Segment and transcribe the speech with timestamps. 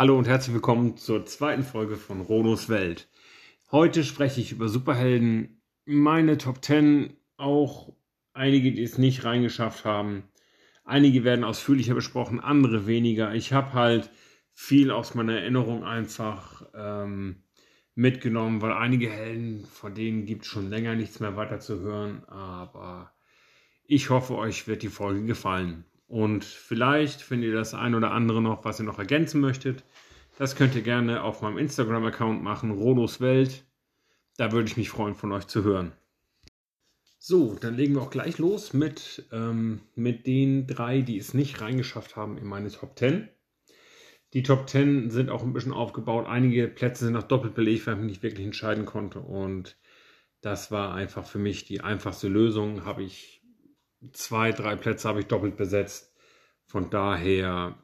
[0.00, 3.06] Hallo und herzlich willkommen zur zweiten Folge von Rodos Welt.
[3.70, 7.92] Heute spreche ich über Superhelden, meine Top 10, auch
[8.32, 10.22] einige, die es nicht reingeschafft haben.
[10.84, 13.34] Einige werden ausführlicher besprochen, andere weniger.
[13.34, 14.10] Ich habe halt
[14.54, 17.42] viel aus meiner Erinnerung einfach ähm,
[17.94, 22.24] mitgenommen, weil einige Helden, von denen gibt es schon länger nichts mehr weiter zu hören.
[22.24, 23.12] Aber
[23.84, 25.84] ich hoffe, euch wird die Folge gefallen.
[26.10, 29.84] Und vielleicht findet ihr das ein oder andere noch, was ihr noch ergänzen möchtet.
[30.38, 33.64] Das könnt ihr gerne auf meinem Instagram-Account machen, Rodos Welt.
[34.36, 35.92] Da würde ich mich freuen, von euch zu hören.
[37.20, 41.60] So, dann legen wir auch gleich los mit, ähm, mit den drei, die es nicht
[41.60, 43.28] reingeschafft haben in meine Top 10.
[44.32, 46.26] Die Top 10 sind auch ein bisschen aufgebaut.
[46.26, 49.20] Einige Plätze sind noch doppelt belegt, weil ich mich nicht wirklich entscheiden konnte.
[49.20, 49.76] Und
[50.40, 52.84] das war einfach für mich die einfachste Lösung.
[52.84, 53.39] Habe ich
[54.12, 56.14] zwei, drei Plätze habe ich doppelt besetzt.
[56.66, 57.76] Von daher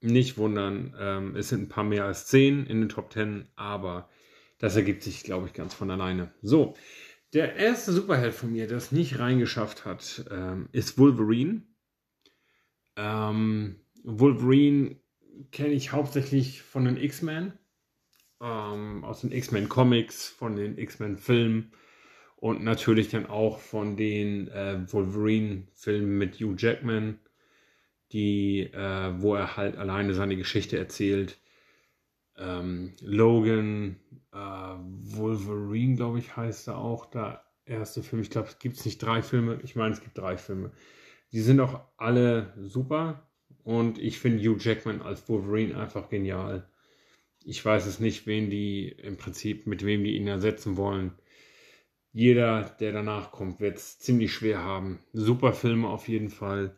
[0.00, 0.94] nicht wundern.
[0.98, 4.08] Ähm, es sind ein paar mehr als zehn in den Top 10, aber
[4.58, 6.32] das ergibt sich, glaube ich, ganz von alleine.
[6.42, 6.74] So,
[7.32, 11.62] der erste Superheld von mir, der es nicht reingeschafft hat, ähm, ist Wolverine.
[12.96, 14.96] Ähm, Wolverine
[15.52, 17.52] kenne ich hauptsächlich von den X-Men,
[18.40, 21.72] ähm, aus den X-Men Comics, von den X-Men Filmen
[22.40, 27.18] und natürlich dann auch von den äh, Wolverine-Filmen mit Hugh Jackman,
[28.12, 31.38] die, äh, wo er halt alleine seine Geschichte erzählt.
[32.36, 33.96] Ähm, Logan,
[34.32, 38.22] äh, Wolverine, glaube ich, heißt er auch, der erste Film.
[38.22, 39.58] Ich glaube, es gibt nicht drei Filme.
[39.64, 40.70] Ich meine, es gibt drei Filme.
[41.32, 43.28] Die sind auch alle super.
[43.64, 46.68] Und ich finde Hugh Jackman als Wolverine einfach genial.
[47.44, 51.12] Ich weiß es nicht, wen die im Prinzip, mit wem die ihn ersetzen wollen.
[52.18, 54.98] Jeder, der danach kommt, wird es ziemlich schwer haben.
[55.12, 56.74] Super Filme auf jeden Fall.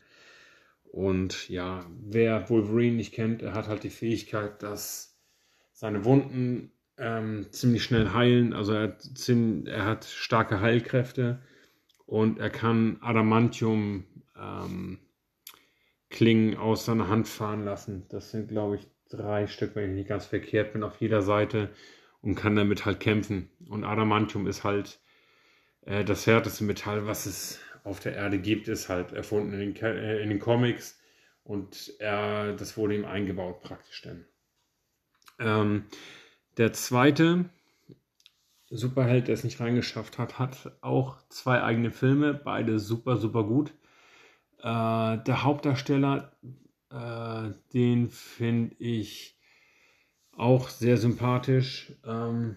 [0.84, 5.18] Und ja, wer Wolverine nicht kennt, er hat halt die Fähigkeit, dass
[5.72, 8.52] seine Wunden ähm, ziemlich schnell heilen.
[8.52, 9.08] Also er hat,
[9.64, 11.40] er hat, starke Heilkräfte
[12.04, 14.04] und er kann Adamantium
[14.38, 14.98] ähm,
[16.10, 18.04] Klingen aus seiner Hand fahren lassen.
[18.10, 21.70] Das sind, glaube ich, drei Stück, wenn ich nicht ganz verkehrt bin, auf jeder Seite
[22.20, 23.48] und kann damit halt kämpfen.
[23.70, 25.00] Und Adamantium ist halt
[25.82, 29.76] äh, das härteste Metall, was es auf der Erde gibt, ist halt erfunden in den,
[29.76, 30.98] äh, in den Comics
[31.44, 34.26] und er, das wurde ihm eingebaut praktisch dann.
[35.38, 35.86] Ähm,
[36.56, 37.46] der zweite
[38.68, 43.72] Superheld, der es nicht reingeschafft hat, hat auch zwei eigene Filme, beide super, super gut.
[44.58, 44.62] Äh,
[45.18, 46.32] der Hauptdarsteller,
[46.90, 49.36] äh, den finde ich
[50.36, 51.92] auch sehr sympathisch.
[52.04, 52.56] Ähm,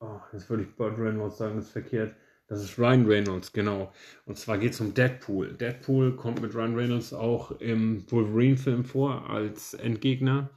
[0.00, 2.14] oh, jetzt würde ich Burt Reynolds sagen, das ist verkehrt.
[2.48, 3.92] Das ist Ryan Reynolds, genau.
[4.24, 5.54] Und zwar geht es um Deadpool.
[5.54, 10.50] Deadpool kommt mit Ryan Reynolds auch im Wolverine-Film vor als Endgegner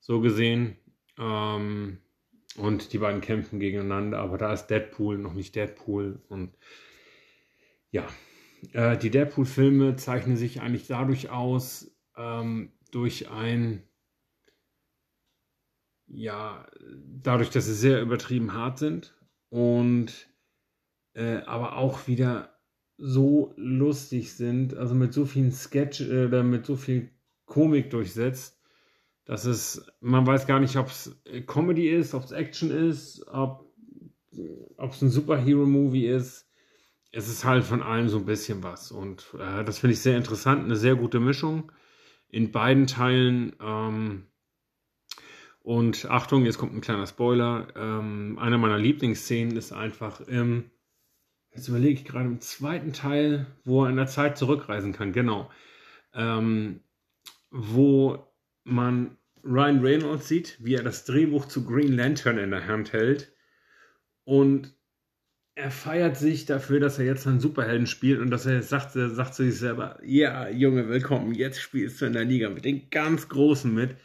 [0.00, 0.76] so gesehen.
[1.18, 1.98] Ähm,
[2.56, 6.20] und die beiden kämpfen gegeneinander, aber da ist Deadpool noch nicht Deadpool.
[6.28, 6.56] Und
[7.90, 8.08] ja,
[8.72, 13.82] äh, die Deadpool-Filme zeichnen sich eigentlich dadurch aus, ähm, durch ein,
[16.12, 16.66] ja,
[17.22, 19.14] dadurch, dass sie sehr übertrieben hart sind
[19.48, 20.28] und
[21.14, 22.58] äh, aber auch wieder
[22.98, 27.10] so lustig sind, also mit so vielen Sketch äh, oder mit so viel
[27.46, 28.60] Komik durchsetzt,
[29.24, 33.72] das ist, man weiß gar nicht, ob es Comedy ist, ob es Action ist, ob
[34.32, 36.48] es ein Superhero-Movie ist.
[37.12, 38.90] Es ist halt von allem so ein bisschen was.
[38.90, 41.70] Und äh, das finde ich sehr interessant, eine sehr gute Mischung
[42.28, 43.54] in beiden Teilen.
[43.60, 44.29] Ähm,
[45.62, 47.68] und Achtung, jetzt kommt ein kleiner Spoiler.
[47.76, 50.70] Ähm, eine meiner Lieblingsszenen ist einfach im,
[51.52, 55.50] jetzt überlege ich gerade im zweiten Teil, wo er in der Zeit zurückreisen kann, genau.
[56.14, 56.80] Ähm,
[57.50, 58.26] wo
[58.64, 63.32] man Ryan Reynolds sieht, wie er das Drehbuch zu Green Lantern in der Hand hält
[64.24, 64.74] und
[65.54, 69.34] er feiert sich dafür, dass er jetzt einen Superhelden spielt und dass er sagt, sagt
[69.34, 73.28] zu sich selber, ja, Junge, willkommen, jetzt spielst du in der Liga mit den ganz
[73.28, 73.96] Großen mit.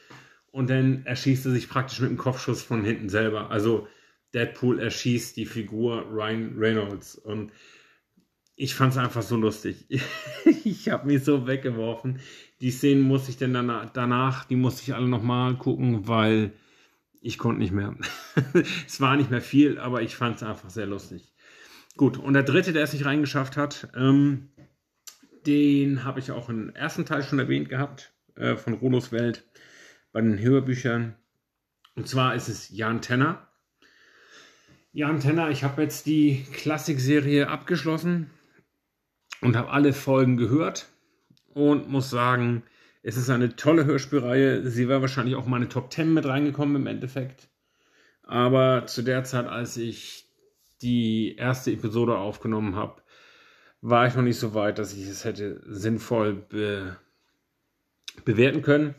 [0.56, 3.52] Und dann erschießt er sich praktisch mit dem Kopfschuss von hinten selber.
[3.52, 3.90] Also
[4.34, 7.16] Deadpool erschießt die Figur Ryan Reynolds.
[7.16, 7.52] Und
[8.56, 9.86] ich fand es einfach so lustig.
[10.64, 12.22] ich habe mich so weggeworfen.
[12.62, 13.52] Die Szenen musste ich dann
[13.92, 16.54] danach, die musste ich alle nochmal gucken, weil
[17.20, 17.94] ich konnte nicht mehr.
[18.88, 21.34] es war nicht mehr viel, aber ich fand es einfach sehr lustig.
[21.98, 24.52] Gut, und der dritte, der es nicht reingeschafft hat, ähm,
[25.46, 29.44] den habe ich auch im ersten Teil schon erwähnt gehabt, äh, von Rodos Welt,
[30.16, 31.14] bei den Hörbüchern.
[31.96, 33.50] Und zwar ist es Jan Tenner.
[34.94, 38.30] Jan Tenner, ich habe jetzt die Klassik-Serie abgeschlossen
[39.42, 40.88] und habe alle Folgen gehört
[41.54, 42.64] und muss sagen,
[43.04, 44.66] Es ist eine tolle Hörspielreihe.
[44.70, 47.50] Sie wäre wahrscheinlich auch meine Top 10 mit reingekommen im Endeffekt.
[48.24, 50.30] Aber zu der Zeit, als ich
[50.82, 53.02] die erste Episode aufgenommen habe,
[53.82, 56.96] war ich noch nicht so weit, dass ich es hätte sinnvoll be
[58.24, 58.96] bewerten können.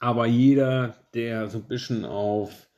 [0.00, 2.68] Aber jeder, der so ein bisschen auf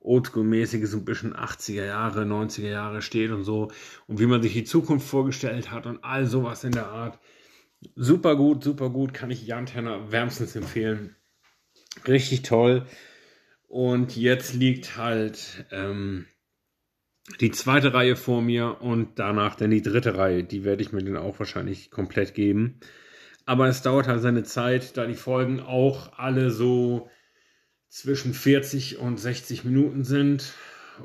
[0.00, 3.70] Oldschool-mäßige, so ein bisschen 80er Jahre, 90er Jahre steht und so
[4.06, 7.18] und wie man sich die Zukunft vorgestellt hat und all sowas in der Art.
[7.94, 11.14] Super gut, super gut, kann ich Jan Tenner wärmstens empfehlen.
[12.08, 12.86] Richtig toll.
[13.68, 16.26] Und jetzt liegt halt ähm,
[17.40, 20.44] die zweite Reihe vor mir und danach dann die dritte Reihe.
[20.44, 22.80] Die werde ich mir dann auch wahrscheinlich komplett geben.
[23.46, 27.10] Aber es dauert halt seine Zeit, da die Folgen auch alle so
[27.88, 30.54] zwischen 40 und 60 Minuten sind.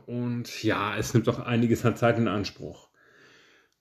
[0.06, 2.90] Und ja, es nimmt auch einiges an Zeit in Anspruch.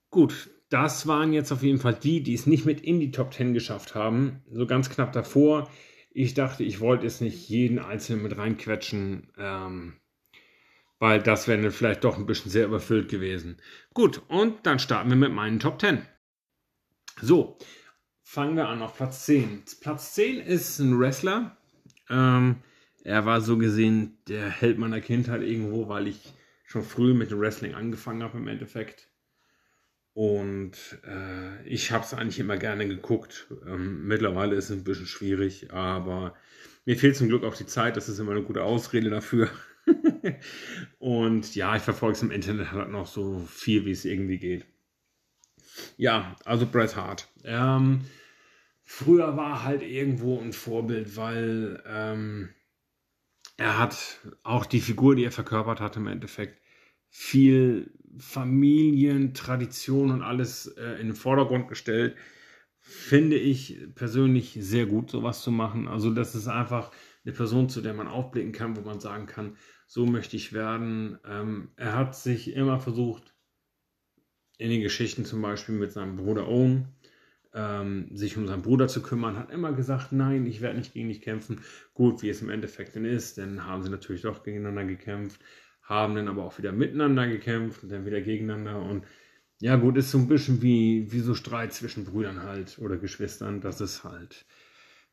[0.09, 3.33] Gut, das waren jetzt auf jeden Fall die, die es nicht mit in die Top
[3.33, 4.43] 10 geschafft haben.
[4.51, 5.69] So ganz knapp davor.
[6.11, 9.99] Ich dachte, ich wollte es nicht jeden einzelnen mit reinquetschen, ähm,
[10.99, 13.57] weil das wäre dann vielleicht doch ein bisschen sehr überfüllt gewesen.
[13.93, 16.01] Gut, und dann starten wir mit meinen Top 10.
[17.21, 17.57] So,
[18.29, 19.63] fangen wir an auf Platz 10.
[19.81, 21.57] Platz 10 ist ein Wrestler.
[22.11, 22.57] Ähm,
[23.03, 26.31] er war so gesehen der Held meiner Kindheit irgendwo, weil ich
[26.63, 29.07] schon früh mit dem Wrestling angefangen habe im Endeffekt.
[30.13, 30.73] Und
[31.07, 33.47] äh, ich habe es eigentlich immer gerne geguckt.
[33.65, 36.35] Ähm, mittlerweile ist es ein bisschen schwierig, aber
[36.85, 37.97] mir fehlt zum Glück auch die Zeit.
[37.97, 39.49] Das ist immer eine gute Ausrede dafür.
[40.99, 44.67] und ja, ich verfolge es im Internet halt noch so viel, wie es irgendwie geht.
[45.97, 47.27] Ja, also Bret Hart.
[47.43, 48.01] Ähm,
[48.89, 52.49] früher war halt irgendwo ein Vorbild, weil ähm,
[53.55, 56.59] er hat auch die Figur, die er verkörpert hat, im Endeffekt
[57.07, 62.15] viel Familientradition und alles äh, in den Vordergrund gestellt.
[62.79, 65.87] Finde ich persönlich sehr gut, sowas zu machen.
[65.87, 66.91] Also, das ist einfach
[67.23, 69.55] eine Person, zu der man aufblicken kann, wo man sagen kann,
[69.85, 71.19] so möchte ich werden.
[71.27, 73.35] Ähm, er hat sich immer versucht,
[74.57, 76.87] in den Geschichten zum Beispiel mit seinem Bruder Owen,
[77.53, 81.09] ähm, sich um seinen Bruder zu kümmern, hat immer gesagt, nein, ich werde nicht gegen
[81.09, 81.61] dich kämpfen.
[81.93, 85.41] Gut, wie es im Endeffekt denn ist, dann haben sie natürlich doch gegeneinander gekämpft,
[85.83, 89.05] haben dann aber auch wieder miteinander gekämpft und dann wieder gegeneinander und
[89.61, 93.61] ja gut, ist so ein bisschen wie, wie so Streit zwischen Brüdern halt oder Geschwistern,
[93.61, 94.45] das ist halt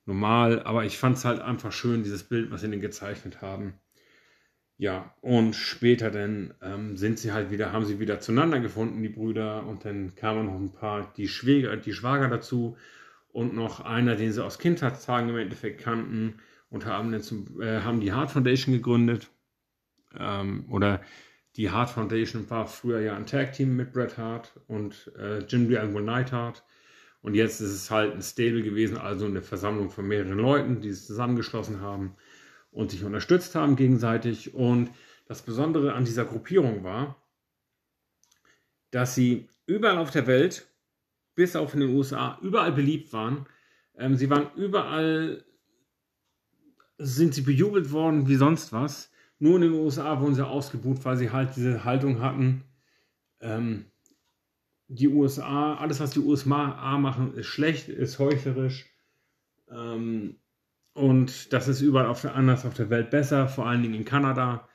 [0.06, 3.74] normal, aber ich fand es halt einfach schön, dieses Bild, was sie denn gezeichnet haben.
[4.78, 9.08] Ja, und später dann ähm, sind sie halt wieder, haben sie wieder zueinander gefunden, die
[9.08, 12.76] Brüder, und dann kamen noch ein paar, die Schwäger, die Schwager dazu
[13.32, 17.80] und noch einer, den sie aus Kindheitstagen im Endeffekt kannten und haben dann zum, äh,
[17.80, 19.30] haben die Heart Foundation gegründet.
[20.18, 21.00] Ähm, oder
[21.56, 25.88] die Heart Foundation war früher ja ein Tag-Team mit Bret Hart und äh, Jim Real
[25.88, 26.64] Neidhart.
[27.22, 30.92] Und jetzt ist es halt ein Stable gewesen, also eine Versammlung von mehreren Leuten, die
[30.92, 32.14] sich zusammengeschlossen haben
[32.76, 34.54] und sich unterstützt haben gegenseitig.
[34.54, 34.90] Und
[35.26, 37.16] das Besondere an dieser Gruppierung war,
[38.90, 40.68] dass sie überall auf der Welt,
[41.34, 43.46] bis auf in den USA, überall beliebt waren.
[43.96, 45.44] Ähm, sie waren überall,
[46.98, 49.10] sind sie bejubelt worden wie sonst was.
[49.38, 52.62] Nur in den USA wurden sie ausgebucht, weil sie halt diese Haltung hatten.
[53.40, 53.86] Ähm,
[54.88, 58.86] die USA, alles was die USA machen, ist schlecht, ist heuchlerisch.
[59.70, 60.36] Ähm,
[60.96, 64.04] und das ist überall auf der, anders auf der Welt besser, vor allen Dingen in
[64.06, 64.66] Kanada.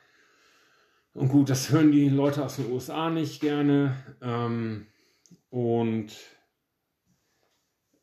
[1.14, 3.96] Und gut, das hören die Leute aus den USA nicht gerne.
[4.22, 4.86] Ähm,
[5.50, 6.12] und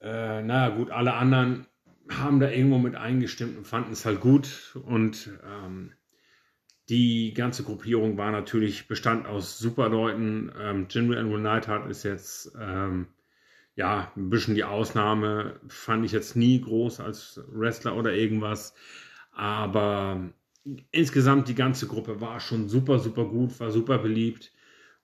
[0.02, 1.66] äh, naja, gut, alle anderen
[2.10, 4.78] haben da irgendwo mit eingestimmt und fanden es halt gut.
[4.86, 5.94] Und ähm,
[6.90, 10.52] die ganze Gruppierung war natürlich Bestand aus Superleuten.
[10.60, 13.08] Ähm, Jim and Neidhart ist jetzt ähm,
[13.76, 18.74] ja, ein bisschen die Ausnahme fand ich jetzt nie groß als Wrestler oder irgendwas.
[19.32, 20.34] Aber
[20.92, 24.52] insgesamt die ganze Gruppe war schon super, super gut, war super beliebt.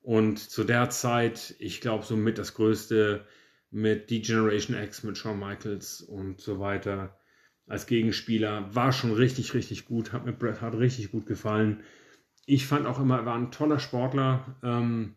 [0.01, 3.25] Und zu der Zeit, ich glaube, so mit das Größte
[3.71, 7.19] mit Die Generation X, mit Shawn Michaels und so weiter
[7.67, 11.83] als Gegenspieler, war schon richtig, richtig gut, hat mir Bret Hart richtig gut gefallen.
[12.45, 15.15] Ich fand auch immer, er war ein toller Sportler, ähm,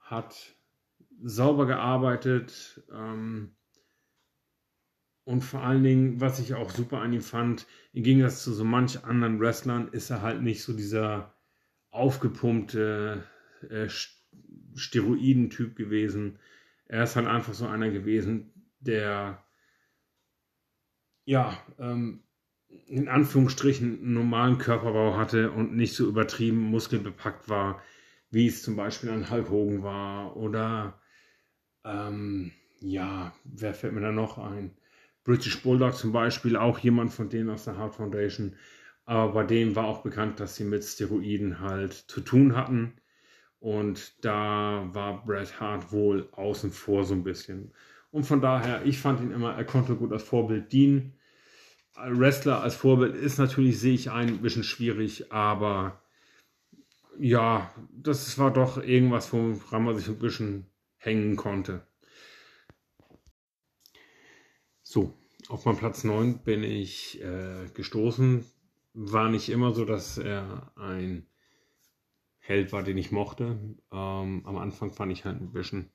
[0.00, 0.57] hat
[1.22, 2.82] sauber gearbeitet.
[2.92, 3.54] Ähm,
[5.24, 8.64] und vor allen Dingen, was ich auch super an ihm fand, im Gegensatz zu so
[8.64, 11.34] manch anderen Wrestlern, ist er halt nicht so dieser
[11.90, 13.24] aufgepumpte
[13.68, 13.88] äh,
[14.74, 16.38] Steroiden-Typ gewesen.
[16.86, 19.44] Er ist halt einfach so einer gewesen, der
[21.28, 22.22] ja, ähm,
[22.86, 27.82] in Anführungsstrichen einen normalen Körperbau hatte und nicht so übertrieben muskelbepackt war,
[28.30, 30.98] wie es zum Beispiel an Hulk Hogan war oder
[31.84, 34.72] ähm, ja, wer fällt mir da noch ein?
[35.24, 38.56] British Bulldog zum Beispiel, auch jemand von denen aus der Heart Foundation.
[39.04, 42.94] Aber bei dem war auch bekannt, dass sie mit Steroiden halt zu tun hatten.
[43.60, 47.72] Und da war Bret Hart wohl außen vor so ein bisschen.
[48.10, 51.14] Und von daher, ich fand ihn immer, er konnte gut als Vorbild dienen.
[51.96, 56.00] Wrestler als Vorbild ist natürlich, sehe ich ein, bisschen schwierig, aber
[57.18, 60.66] ja, das war doch irgendwas, woran man sich ein bisschen
[61.08, 61.86] hängen konnte.
[64.82, 65.14] So,
[65.48, 68.44] auf meinem Platz 9 bin ich äh, gestoßen.
[68.92, 71.26] War nicht immer so, dass er ein
[72.38, 73.58] Held war, den ich mochte.
[73.92, 75.90] Ähm, am Anfang fand ich halt ein bisschen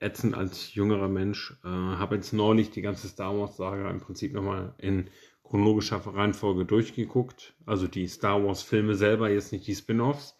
[0.00, 1.56] ätzend als jüngerer Mensch.
[1.64, 5.10] Äh, Habe jetzt neulich die ganze Star Wars-Saga im Prinzip nochmal in
[5.44, 7.54] chronologischer Reihenfolge durchgeguckt.
[7.66, 10.36] Also die Star Wars-Filme selber, jetzt nicht die Spin-offs.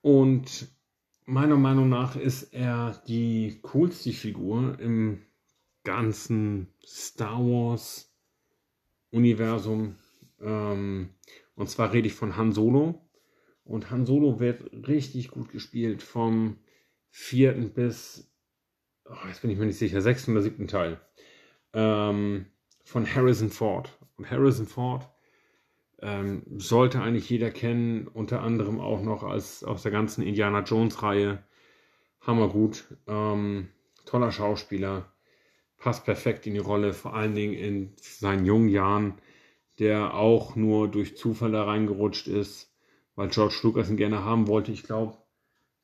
[0.00, 0.68] Und
[1.28, 5.20] meiner Meinung nach ist er die coolste Figur im
[5.84, 9.96] ganzen Star Wars-Universum.
[10.40, 11.10] Ähm,
[11.54, 13.06] und zwar rede ich von Han Solo.
[13.62, 16.56] Und Han Solo wird richtig gut gespielt vom
[17.10, 18.32] vierten bis,
[19.04, 20.98] oh, jetzt bin ich mir nicht sicher, sechsten oder siebten Teil.
[21.74, 22.46] Ähm,
[22.84, 23.98] von Harrison Ford.
[24.16, 25.06] Und Harrison Ford
[26.00, 31.02] ähm, sollte eigentlich jeder kennen, unter anderem auch noch als aus der ganzen Indiana Jones
[31.02, 31.42] Reihe.
[32.20, 32.84] Hammergut.
[33.06, 33.68] Ähm,
[34.04, 35.12] toller Schauspieler.
[35.78, 39.14] Passt perfekt in die Rolle, vor allen Dingen in seinen jungen Jahren,
[39.78, 42.74] der auch nur durch Zufall da reingerutscht ist,
[43.14, 44.72] weil George Lucas ihn gerne haben wollte.
[44.72, 45.16] Ich glaube,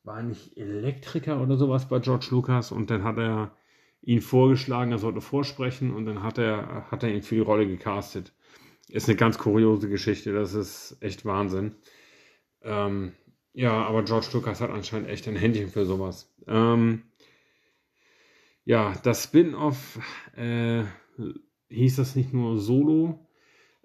[0.03, 3.57] war nicht Elektriker oder sowas bei George Lucas und dann hat er
[4.03, 7.67] ihn vorgeschlagen, er sollte vorsprechen und dann hat er, hat er ihn für die Rolle
[7.67, 8.35] gecastet.
[8.89, 11.75] Ist eine ganz kuriose Geschichte, das ist echt Wahnsinn.
[12.63, 13.13] Ähm,
[13.53, 16.35] ja, aber George Lucas hat anscheinend echt ein Händchen für sowas.
[16.47, 17.05] Ähm,
[18.65, 19.99] ja, das Spin-off
[20.37, 20.85] äh,
[21.69, 23.27] hieß das nicht nur Solo.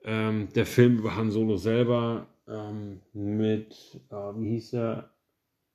[0.03, 5.13] Ähm, der Film über Han Solo selber ähm, mit, äh, wie hieß er,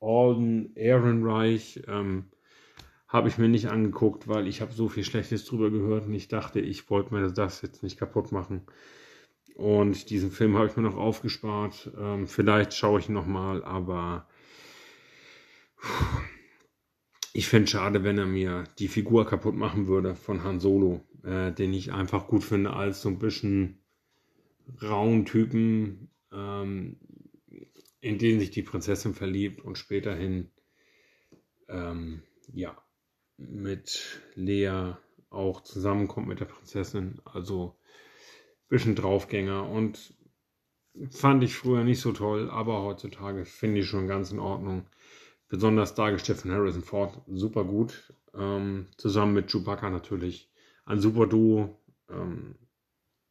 [0.00, 1.82] Alden Ehrenreich.
[1.86, 2.30] Ähm,
[3.06, 6.26] habe ich mir nicht angeguckt, weil ich habe so viel Schlechtes drüber gehört und ich
[6.26, 8.62] dachte, ich wollte mir das jetzt nicht kaputt machen.
[9.54, 11.90] Und diesen Film habe ich mir noch aufgespart.
[11.96, 14.26] Ähm, vielleicht schaue ich ihn nochmal, aber
[17.32, 21.04] ich fände es schade, wenn er mir die Figur kaputt machen würde von Han Solo,
[21.22, 23.78] äh, den ich einfach gut finde als so ein bisschen
[24.82, 26.96] rauen Typen, ähm,
[28.00, 30.50] in den sich die Prinzessin verliebt und späterhin
[31.68, 32.76] ähm, ja
[33.36, 34.94] mit Lea
[35.30, 37.20] auch zusammenkommt mit der Prinzessin.
[37.24, 37.76] Also
[38.68, 40.14] bisschen Draufgänger und
[41.10, 44.86] fand ich früher nicht so toll, aber heutzutage finde ich schon ganz in Ordnung.
[45.48, 48.12] Besonders dargestellt von Harrison Ford, super gut.
[48.34, 50.50] Ähm, zusammen mit Chewbacca natürlich.
[50.84, 51.80] Ein super Duo.
[52.08, 52.56] Ähm,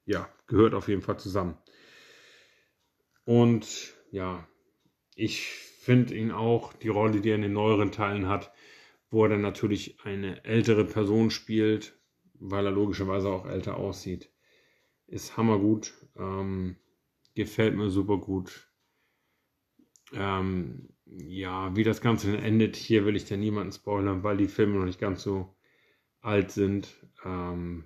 [0.06, 1.58] ja, gehört auf jeden Fall zusammen.
[3.26, 4.48] Und ja,
[5.16, 8.52] ich finde ihn auch, die Rolle, die er in den neueren Teilen hat,
[9.10, 12.00] wo er dann natürlich eine ältere Person spielt,
[12.34, 14.33] weil er logischerweise auch älter aussieht.
[15.08, 16.78] Ist hammergut, ähm,
[17.36, 18.72] gefällt mir super gut.
[20.14, 24.48] Ähm, ja, wie das Ganze dann endet, hier will ich ja niemanden spoilern, weil die
[24.48, 25.56] Filme noch nicht ganz so
[26.22, 27.08] alt sind.
[27.26, 27.86] Ähm,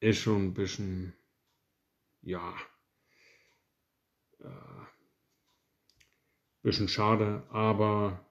[0.00, 1.14] ist schon ein bisschen,
[2.22, 2.54] ja,
[4.40, 4.84] äh,
[6.62, 8.26] bisschen schade, aber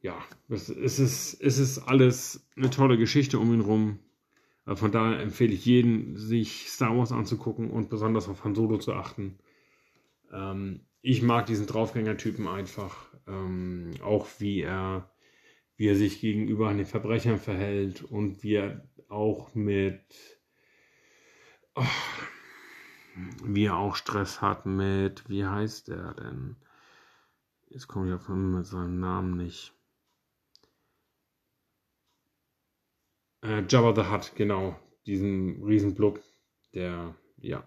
[0.00, 3.98] ja, es, ist, es ist alles eine tolle Geschichte um ihn rum.
[4.70, 8.78] Äh, von daher empfehle ich jeden, sich Star Wars anzugucken und besonders auf Han Solo
[8.78, 9.38] zu achten.
[10.32, 13.12] Ähm, ich mag diesen Draufgänger-Typen einfach.
[13.26, 15.10] Ähm, auch wie er,
[15.76, 20.04] wie er sich gegenüber den Verbrechern verhält und wie er auch mit,
[21.74, 21.84] oh,
[23.44, 26.56] wie er auch Stress hat mit, wie heißt er denn?
[27.68, 29.74] Jetzt komme ich auf mit seinem Namen nicht.
[33.42, 34.78] Äh, Jabba the Hutt, genau.
[35.06, 36.20] Diesen Riesenblub,
[36.74, 37.64] der, ja,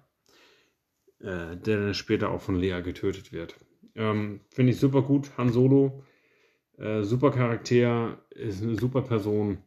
[1.19, 3.55] äh, der dann später auch von Lea getötet wird.
[3.95, 5.35] Ähm, Finde ich super gut.
[5.37, 6.03] Han Solo,
[6.77, 9.63] äh, super Charakter, ist eine super Person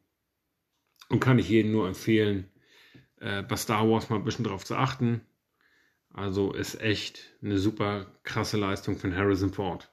[1.08, 2.50] und kann ich jedem nur empfehlen,
[3.20, 5.20] äh, bei Star Wars mal ein bisschen drauf zu achten.
[6.10, 9.92] Also ist echt eine super krasse Leistung von Harrison Ford.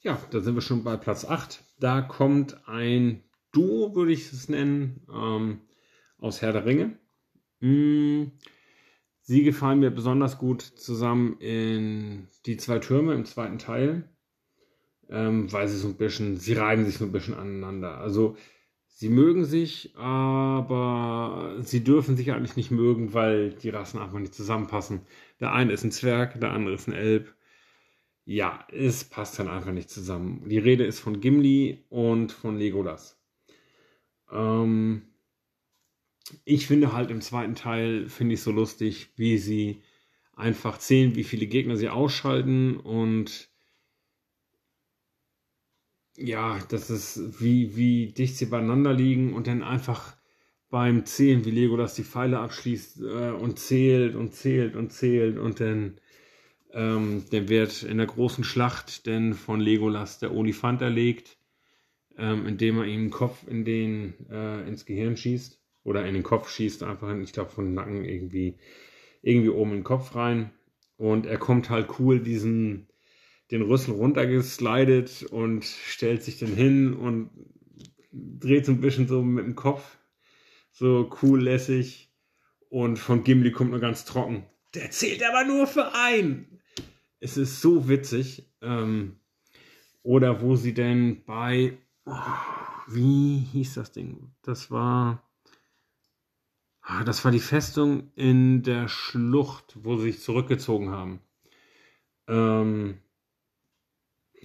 [0.00, 1.64] Ja, da sind wir schon bei Platz 8.
[1.80, 3.24] Da kommt ein
[3.56, 5.60] Duo, würde ich es nennen, ähm,
[6.18, 6.98] aus Herr der Ringe.
[7.60, 8.32] Mm,
[9.22, 14.08] sie gefallen mir besonders gut zusammen in Die zwei Türme im zweiten Teil,
[15.08, 17.98] ähm, weil sie so ein bisschen, sie reiben sich so ein bisschen aneinander.
[17.98, 18.36] Also
[18.98, 24.34] Sie mögen sich, aber sie dürfen sich eigentlich nicht mögen, weil die Rassen einfach nicht
[24.34, 25.02] zusammenpassen.
[25.38, 27.34] Der eine ist ein Zwerg, der andere ist ein Elb.
[28.24, 30.48] Ja, es passt dann einfach nicht zusammen.
[30.48, 33.15] Die Rede ist von Gimli und von Legolas.
[34.30, 35.02] Ähm,
[36.44, 39.82] ich finde halt im zweiten Teil, finde ich so lustig, wie sie
[40.32, 43.48] einfach zählen, wie viele Gegner sie ausschalten und
[46.16, 50.16] ja, das ist wie, wie dicht sie beieinander liegen und dann einfach
[50.68, 55.60] beim Zählen, wie Legolas die Pfeile abschließt äh, und zählt und zählt und zählt und
[55.60, 56.00] dann,
[56.72, 61.38] ähm, dann wird in der großen Schlacht denn von Legolas der Olifant erlegt,
[62.18, 66.22] ähm, indem er ihm den Kopf in den, äh, ins Gehirn schießt oder in den
[66.22, 68.58] Kopf schießt, einfach, ich glaube, von Nacken irgendwie,
[69.22, 70.50] irgendwie oben in den Kopf rein
[70.96, 72.88] und er kommt halt cool diesen
[73.50, 77.30] den Rüssel runtergeslidet und stellt sich dann hin und
[78.12, 79.98] dreht so ein bisschen so mit dem Kopf.
[80.72, 82.10] So cool lässig.
[82.68, 84.44] Und von Gimli kommt nur ganz trocken.
[84.74, 86.60] Der zählt aber nur für ein.
[87.20, 88.50] Es ist so witzig.
[88.60, 89.16] Ähm,
[90.02, 91.78] oder wo sie denn bei.
[92.88, 94.32] Wie hieß das Ding?
[94.42, 95.22] Das war.
[96.80, 101.20] Ah, das war die Festung in der Schlucht, wo sie sich zurückgezogen haben.
[102.28, 103.00] Ähm,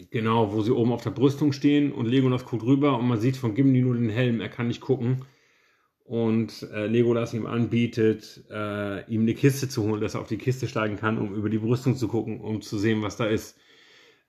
[0.10, 3.38] Genau, wo sie oben auf der Brüstung stehen und Legolas guckt rüber und man sieht
[3.38, 5.26] von Gimli nur den Helm, er kann nicht gucken.
[6.04, 10.38] Und äh, Legolas ihm anbietet, äh, ihm eine Kiste zu holen, dass er auf die
[10.38, 13.58] Kiste steigen kann, um über die Brüstung zu gucken, um zu sehen, was da ist.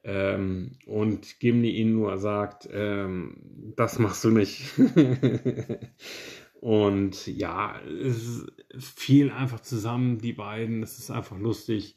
[0.05, 4.65] Ähm, und Gimli ihn nur sagt, ähm, das machst du nicht.
[6.61, 8.47] und ja, es
[8.79, 10.83] fiel einfach zusammen, die beiden.
[10.83, 11.97] Es ist einfach lustig.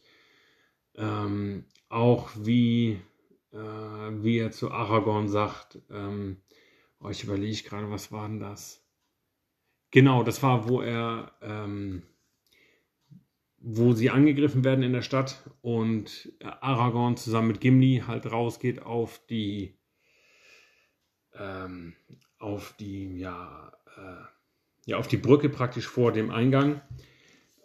[0.96, 3.00] Ähm, auch wie
[3.56, 6.42] äh, wie er zu Aragorn sagt, ähm,
[7.00, 8.84] oh, ich überlege gerade, was war denn das?
[9.92, 12.04] Genau, das war, wo er, ähm,
[13.68, 16.32] wo sie angegriffen werden in der Stadt und
[16.62, 19.74] Aragorn zusammen mit Gimli halt rausgeht auf die,
[21.34, 21.96] ähm,
[22.38, 24.24] auf die, ja, äh,
[24.86, 26.82] ja, auf die Brücke praktisch vor dem Eingang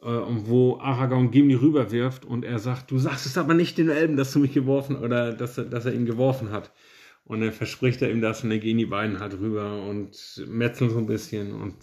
[0.01, 3.91] äh, und wo Aragorn Gimli rüberwirft und er sagt, du sagst es aber nicht den
[3.91, 6.73] Elben, dass du mich geworfen oder dass, dass er ihn geworfen hat.
[7.25, 10.17] Und dann verspricht er ihm das und dann gehen die beiden halt rüber und
[10.49, 11.77] metzeln so ein bisschen und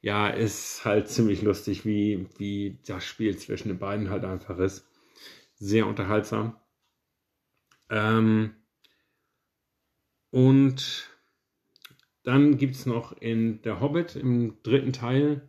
[0.00, 4.86] ja, ist halt ziemlich lustig, wie, wie das Spiel zwischen den beiden halt einfach ist.
[5.56, 6.56] Sehr unterhaltsam.
[7.90, 8.54] Ähm,
[10.30, 11.08] und
[12.24, 15.48] dann gibt es noch in Der Hobbit im dritten Teil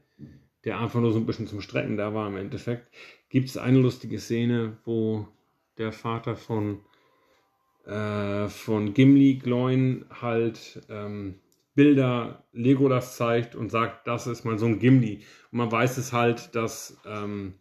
[0.67, 2.91] der einfach nur so ein bisschen zum Strecken da war im Endeffekt,
[3.29, 5.25] gibt es eine lustige Szene, wo
[5.77, 6.81] der Vater von,
[7.85, 11.39] äh, von Gimli, Gloin, halt ähm,
[11.77, 15.21] Bilder Legolas zeigt und sagt, das ist mein Sohn Gimli.
[15.51, 17.53] Und man weiß es halt, dass, ähm,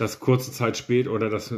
[0.00, 1.54] dass kurze Zeit später oder dass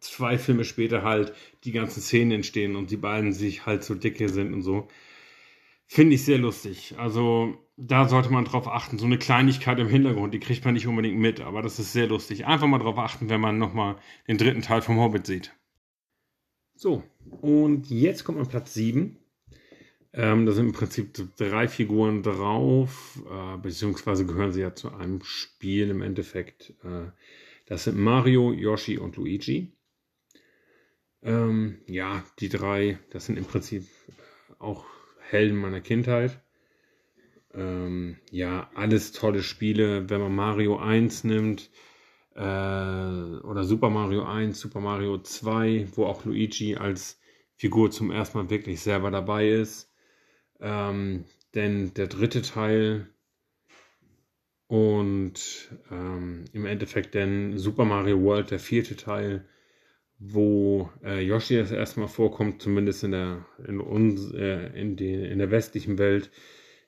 [0.00, 1.32] zwei Filme später halt
[1.64, 4.88] die ganzen Szenen entstehen und die beiden sich halt so dicke sind und so.
[5.86, 6.96] Finde ich sehr lustig.
[6.98, 8.98] Also da sollte man drauf achten.
[8.98, 12.08] So eine Kleinigkeit im Hintergrund, die kriegt man nicht unbedingt mit, aber das ist sehr
[12.08, 12.44] lustig.
[12.44, 13.96] Einfach mal drauf achten, wenn man nochmal
[14.28, 15.56] den dritten Teil vom Hobbit sieht.
[16.74, 17.02] So,
[17.40, 19.16] und jetzt kommt man Platz 7.
[20.18, 25.22] Ähm, da sind im Prinzip drei Figuren drauf, äh, beziehungsweise gehören sie ja zu einem
[25.22, 26.70] Spiel im Endeffekt.
[26.82, 27.10] Äh,
[27.66, 29.72] das sind Mario, Yoshi und Luigi.
[31.22, 33.86] Ähm, ja, die drei, das sind im Prinzip
[34.58, 34.86] auch
[35.20, 36.40] Helden meiner Kindheit.
[37.52, 40.08] Ähm, ja, alles tolle Spiele.
[40.08, 41.70] Wenn man Mario 1 nimmt
[42.34, 47.20] äh, oder Super Mario 1, Super Mario 2, wo auch Luigi als
[47.54, 49.92] Figur zum ersten Mal wirklich selber dabei ist.
[50.60, 53.08] Ähm, denn der dritte Teil
[54.68, 59.46] und ähm, im Endeffekt dann Super Mario World, der vierte Teil,
[60.18, 65.14] wo äh, Yoshi das erste Mal vorkommt, zumindest in der, in, uns, äh, in, die,
[65.14, 66.30] in der westlichen Welt,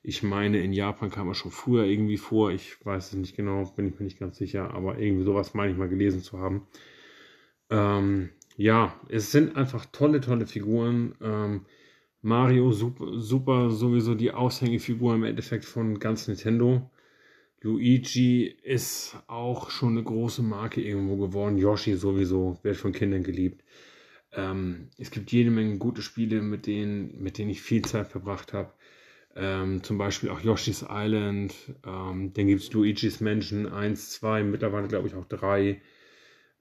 [0.01, 2.51] ich meine, in Japan kam er schon früher irgendwie vor.
[2.51, 5.71] Ich weiß es nicht genau, bin ich mir nicht ganz sicher, aber irgendwie sowas meine
[5.71, 6.67] ich mal gelesen zu haben.
[7.69, 11.15] Ähm, ja, es sind einfach tolle, tolle Figuren.
[11.21, 11.65] Ähm,
[12.21, 16.89] Mario super, sowieso die Aushängefigur im Endeffekt von ganz Nintendo.
[17.61, 21.57] Luigi ist auch schon eine große Marke irgendwo geworden.
[21.57, 23.63] Yoshi sowieso wird von Kindern geliebt.
[24.33, 28.53] Ähm, es gibt jede Menge gute Spiele, mit denen, mit denen ich viel Zeit verbracht
[28.53, 28.73] habe.
[29.35, 31.53] Ähm, zum Beispiel auch Yoshi's Island.
[31.85, 35.81] Ähm, dann gibt es Luigi's Mansion 1, 2, mittlerweile glaube ich auch 3.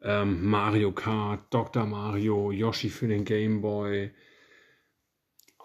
[0.03, 1.85] Ähm, Mario Kart, Dr.
[1.87, 4.11] Mario, Yoshi für den Game Boy.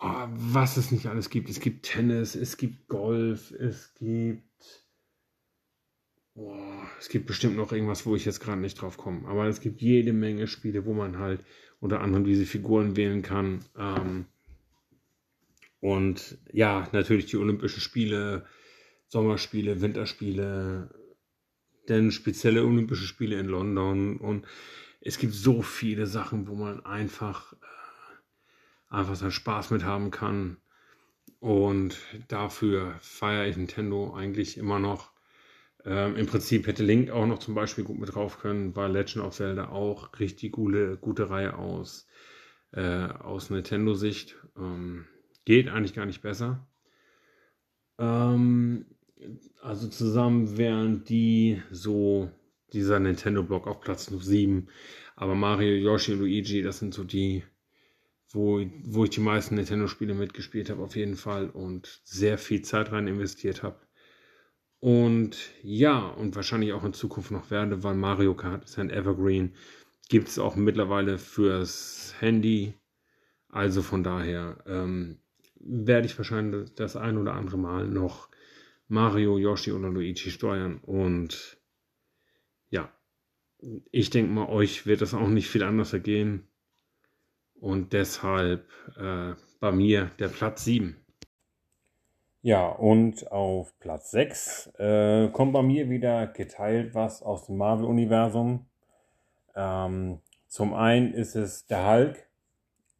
[0.04, 1.50] Oh, was es nicht alles gibt.
[1.50, 4.44] Es gibt Tennis, es gibt Golf, es gibt.
[6.36, 6.58] Oh,
[7.00, 9.28] es gibt bestimmt noch irgendwas, wo ich jetzt gerade nicht drauf komme.
[9.28, 11.46] Aber es gibt jede Menge Spiele, wo man halt
[11.80, 13.63] unter anderem diese Figuren wählen kann.
[13.78, 14.26] Ähm,
[15.80, 18.46] und ja, natürlich die Olympischen Spiele,
[19.10, 20.89] Sommerspiele, Winterspiele,
[21.89, 24.18] denn spezielle Olympische Spiele in London.
[24.18, 24.46] Und
[25.02, 27.54] es gibt so viele Sachen, wo man einfach
[28.94, 30.58] einfach seinen Spaß mit haben kann.
[31.40, 31.98] Und
[32.30, 35.12] dafür feiere ich Nintendo eigentlich immer noch.
[35.86, 39.26] Ähm, Im Prinzip hätte Link auch noch zum Beispiel gut mit drauf können, weil Legend
[39.26, 42.08] of Zelda auch richtig gute, gute Reihe aus,
[42.72, 44.38] äh, aus Nintendo-Sicht.
[44.58, 45.06] Ähm,
[45.44, 46.66] geht eigentlich gar nicht besser.
[47.98, 48.86] Ähm,
[49.62, 52.32] also zusammen wären die so
[52.72, 54.70] dieser Nintendo-Block auf Platz 7.
[55.16, 57.44] Aber Mario, Yoshi und Luigi, das sind so die,
[58.34, 62.91] wo, wo ich die meisten Nintendo-Spiele mitgespielt habe, auf jeden Fall und sehr viel Zeit
[62.91, 63.80] rein investiert habe.
[64.80, 69.54] Und ja, und wahrscheinlich auch in Zukunft noch werde, weil Mario Kart ist ein Evergreen.
[70.10, 72.74] Gibt es auch mittlerweile fürs Handy.
[73.48, 75.19] Also von daher ähm,
[75.60, 78.30] werde ich wahrscheinlich das ein oder andere Mal noch
[78.88, 80.80] Mario, Yoshi oder Luigi steuern.
[80.80, 81.58] Und
[82.69, 82.91] ja,
[83.91, 86.48] ich denke mal, euch wird das auch nicht viel anders ergehen.
[87.63, 88.67] Und deshalb
[88.99, 90.97] äh, bei mir der Platz 7.
[92.41, 98.65] Ja, und auf Platz 6 äh, kommt bei mir wieder geteilt was aus dem Marvel-Universum.
[99.56, 102.28] Ähm, zum einen ist es der Hulk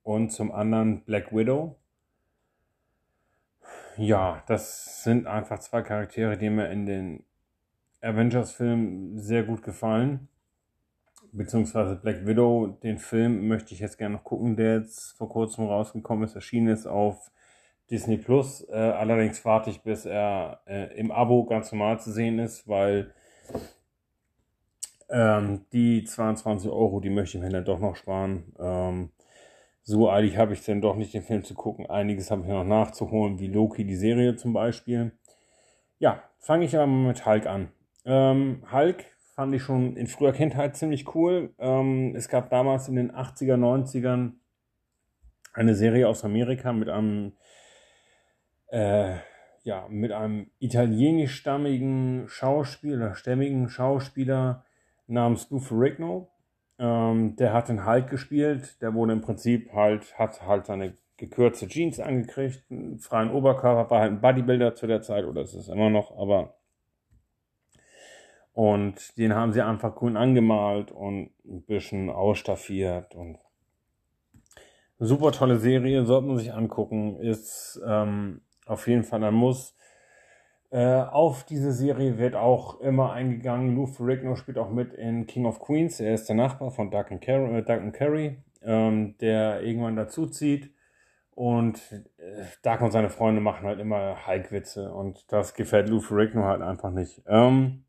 [0.02, 1.76] und zum anderen Black Widow.
[3.98, 7.26] Ja, das sind einfach zwei Charaktere, die mir in den
[8.00, 10.30] Avengers-Filmen sehr gut gefallen
[11.34, 15.66] beziehungsweise Black Widow, den Film möchte ich jetzt gerne noch gucken, der jetzt vor kurzem
[15.66, 17.32] rausgekommen ist, erschienen ist auf
[17.90, 18.68] Disney Plus.
[18.70, 23.14] Äh, allerdings warte ich, bis er äh, im Abo ganz normal zu sehen ist, weil
[25.10, 28.54] ähm, die 22 Euro, die möchte ich mir dann doch noch sparen.
[28.60, 29.12] Ähm,
[29.84, 31.90] so eilig habe ich es dann doch nicht, den Film zu gucken.
[31.90, 35.12] Einiges habe ich noch nachzuholen, wie Loki, die Serie zum Beispiel.
[36.00, 37.70] Ja, fange ich aber mit Hulk an.
[38.06, 41.54] Ähm, Hulk fand ich schon in früher Kindheit ziemlich cool.
[41.58, 44.34] Ähm, es gab damals in den 80er, 90ern
[45.54, 47.34] eine Serie aus Amerika mit einem,
[48.68, 49.16] äh,
[49.64, 54.66] ja, mit einem italienischstammigen Schauspieler, stämmigen Schauspieler
[55.08, 56.30] namens Lou Ferrigno.
[56.80, 58.82] Ähm, der hat den Hulk gespielt.
[58.82, 64.02] Der wurde im Prinzip halt, hat halt seine gekürzte Jeans angekriegt, einen freien Oberkörper, war
[64.02, 66.56] halt ein Bodybuilder zu der Zeit oder ist es immer noch, aber
[68.54, 73.38] und den haben sie einfach grün angemalt und ein bisschen ausstaffiert und
[75.00, 79.76] super tolle Serie, sollte man sich angucken, ist ähm, auf jeden Fall ein Muss.
[80.70, 83.76] Äh, auf diese Serie wird auch immer eingegangen.
[83.76, 86.00] Lou Ferrigno spielt auch mit in King of Queens.
[86.00, 90.74] Er ist der Nachbar von Duncan Carey, äh, Duncan Carey ähm, der irgendwann dazuzieht.
[91.32, 96.44] Und äh, Doug und seine Freunde machen halt immer Hulk-Witze und das gefällt Lou Ferrigno
[96.44, 97.24] halt einfach nicht.
[97.28, 97.86] Ähm,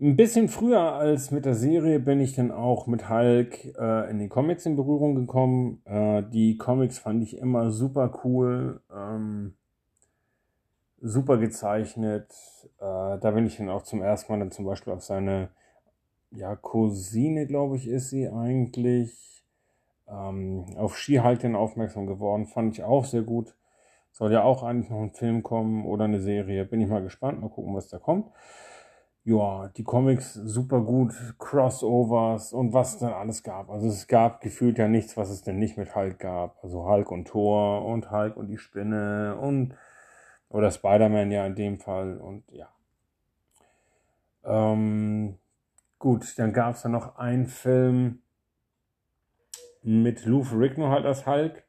[0.00, 4.18] ein bisschen früher als mit der Serie bin ich dann auch mit Hulk äh, in
[4.18, 5.82] die Comics in Berührung gekommen.
[5.86, 9.54] Äh, die Comics fand ich immer super cool, ähm,
[11.00, 12.32] super gezeichnet.
[12.78, 15.50] Äh, da bin ich dann auch zum ersten Mal dann zum Beispiel auf seine
[16.30, 19.44] ja, Cousine, glaube ich, ist sie eigentlich.
[20.10, 22.46] Ähm, auf Ski-Hulk dann aufmerksam geworden.
[22.46, 23.56] Fand ich auch sehr gut.
[24.12, 26.64] Soll ja auch eigentlich noch ein Film kommen oder eine Serie.
[26.64, 27.40] Bin ich mal gespannt.
[27.42, 28.26] Mal gucken, was da kommt
[29.28, 33.68] ja, die Comics super gut, Crossovers und was es dann alles gab.
[33.68, 36.56] Also es gab gefühlt ja nichts, was es denn nicht mit Hulk gab.
[36.64, 39.74] Also Hulk und Thor und Hulk und die Spinne und
[40.48, 42.68] oder Spider-Man ja in dem Fall und ja.
[44.44, 45.36] Ähm,
[45.98, 48.22] gut, dann gab es dann noch einen Film
[49.82, 51.64] mit Lou Ferrigno halt als Hulk,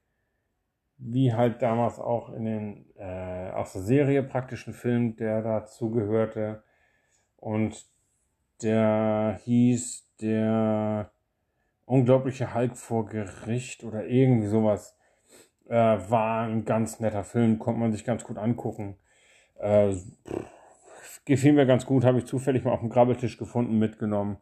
[0.97, 6.63] wie halt damals auch in den äh, aus der Serie praktischen Film, der dazu gehörte
[7.39, 7.85] und
[8.61, 11.11] der hieß der
[11.85, 14.95] unglaubliche Hulk vor Gericht oder irgendwie sowas.
[15.67, 18.97] Äh, war ein ganz netter Film, konnte man sich ganz gut angucken.
[19.59, 19.95] Äh,
[21.25, 24.37] gefiel mir ganz gut, habe ich zufällig mal auf dem Grabbeltisch gefunden, mitgenommen,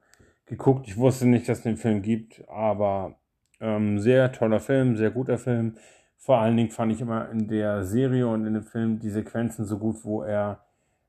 [0.45, 0.87] geguckt.
[0.87, 3.19] Ich wusste nicht, dass es den Film gibt, aber
[3.59, 5.75] ähm, sehr toller Film, sehr guter Film.
[6.17, 9.65] Vor allen Dingen fand ich immer in der Serie und in dem Film die Sequenzen
[9.65, 10.66] so gut, wo er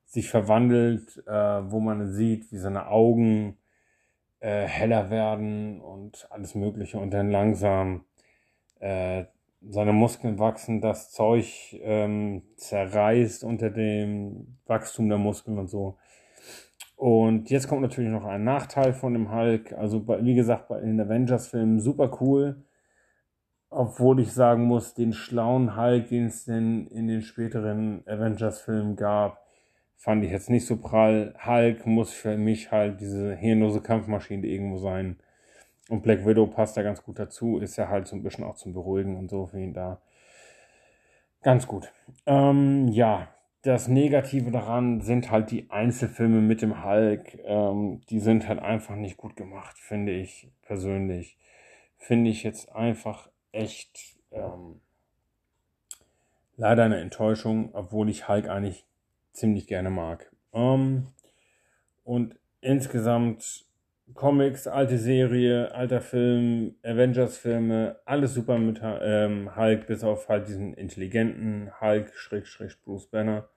[0.09, 1.31] sich verwandelt, äh,
[1.71, 3.59] wo man sieht, wie seine Augen
[4.41, 8.05] äh, heller werden und alles Mögliche und dann langsam
[8.81, 9.25] äh,
[9.61, 15.99] seine Muskeln wachsen, das Zeug ähm, zerreißt unter dem Wachstum der Muskeln und so.
[16.97, 19.73] Und jetzt kommt natürlich noch ein Nachteil von dem Hulk.
[19.73, 22.65] Also, wie gesagt, bei den Avengers-Filmen super cool.
[23.71, 29.48] Obwohl ich sagen muss, den schlauen Hulk, den es denn in den späteren Avengers-Filmen gab,
[29.99, 31.35] fand ich jetzt nicht so prall.
[31.45, 35.19] Hulk muss für mich halt diese hirnlose Kampfmaschine irgendwo sein.
[35.89, 38.55] Und Black Widow passt da ganz gut dazu, ist ja halt so ein bisschen auch
[38.55, 40.01] zum Beruhigen und so für ihn da.
[41.43, 41.93] Ganz gut.
[42.27, 43.29] Ähm, ja,
[43.63, 47.39] das Negative daran sind halt die Einzelfilme mit dem Hulk.
[47.45, 51.39] Ähm, die sind halt einfach nicht gut gemacht, finde ich persönlich.
[51.97, 54.81] Finde ich jetzt einfach echt ähm,
[56.57, 58.88] leider eine Enttäuschung, obwohl ich Hulk eigentlich
[59.33, 60.31] ziemlich gerne mag.
[60.53, 61.09] Ähm,
[62.05, 63.67] und insgesamt
[64.15, 70.75] Comics, alte Serie, alter Film, Avengers-Filme, alles super mit ähm, Hulk, bis auf halt diesen
[70.75, 73.49] intelligenten Hulk, Schräg, Schräg, Bruce Banner.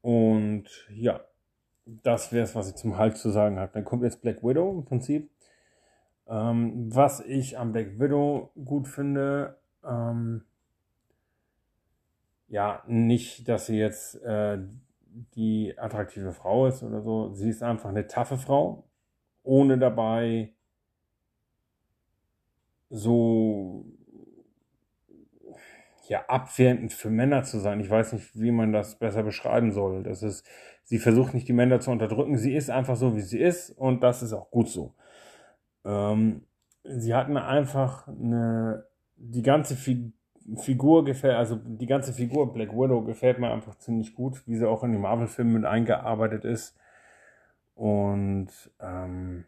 [0.00, 1.20] Und ja,
[1.86, 3.72] das wäre es, was ich zum Hulk zu sagen habe.
[3.72, 5.30] Dann kommt jetzt Black Widow im Prinzip.
[6.26, 10.44] Ähm, was ich am Black Widow gut finde, ähm,
[12.48, 14.58] ja, nicht, dass sie jetzt äh,
[15.34, 17.32] die attraktive Frau ist oder so.
[17.32, 18.84] Sie ist einfach eine taffe Frau,
[19.42, 20.52] ohne dabei
[22.90, 23.86] so
[26.08, 27.80] ja abwertend für Männer zu sein.
[27.80, 30.02] Ich weiß nicht, wie man das besser beschreiben soll.
[30.02, 30.46] Das ist,
[30.82, 32.36] sie versucht nicht die Männer zu unterdrücken.
[32.36, 34.94] Sie ist einfach so, wie sie ist und das ist auch gut so.
[35.84, 36.46] Ähm,
[36.84, 40.12] sie hat mir einfach eine, die ganze Fi
[40.56, 44.68] Figur gefällt, also die ganze Figur Black Widow gefällt mir einfach ziemlich gut, wie sie
[44.68, 46.76] auch in den Marvel-Filmen mit eingearbeitet ist.
[47.74, 48.48] Und
[48.80, 49.44] ähm,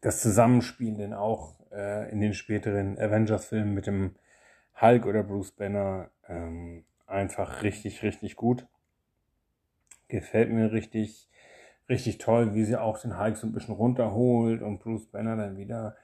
[0.00, 4.16] das Zusammenspiel denn auch äh, in den späteren Avengers-Filmen mit dem
[4.80, 8.66] Hulk oder Bruce Banner ähm, einfach richtig, richtig gut.
[10.08, 11.28] Gefällt mir richtig,
[11.88, 15.56] richtig toll, wie sie auch den Hulk so ein bisschen runterholt und Bruce Banner dann
[15.56, 15.96] wieder.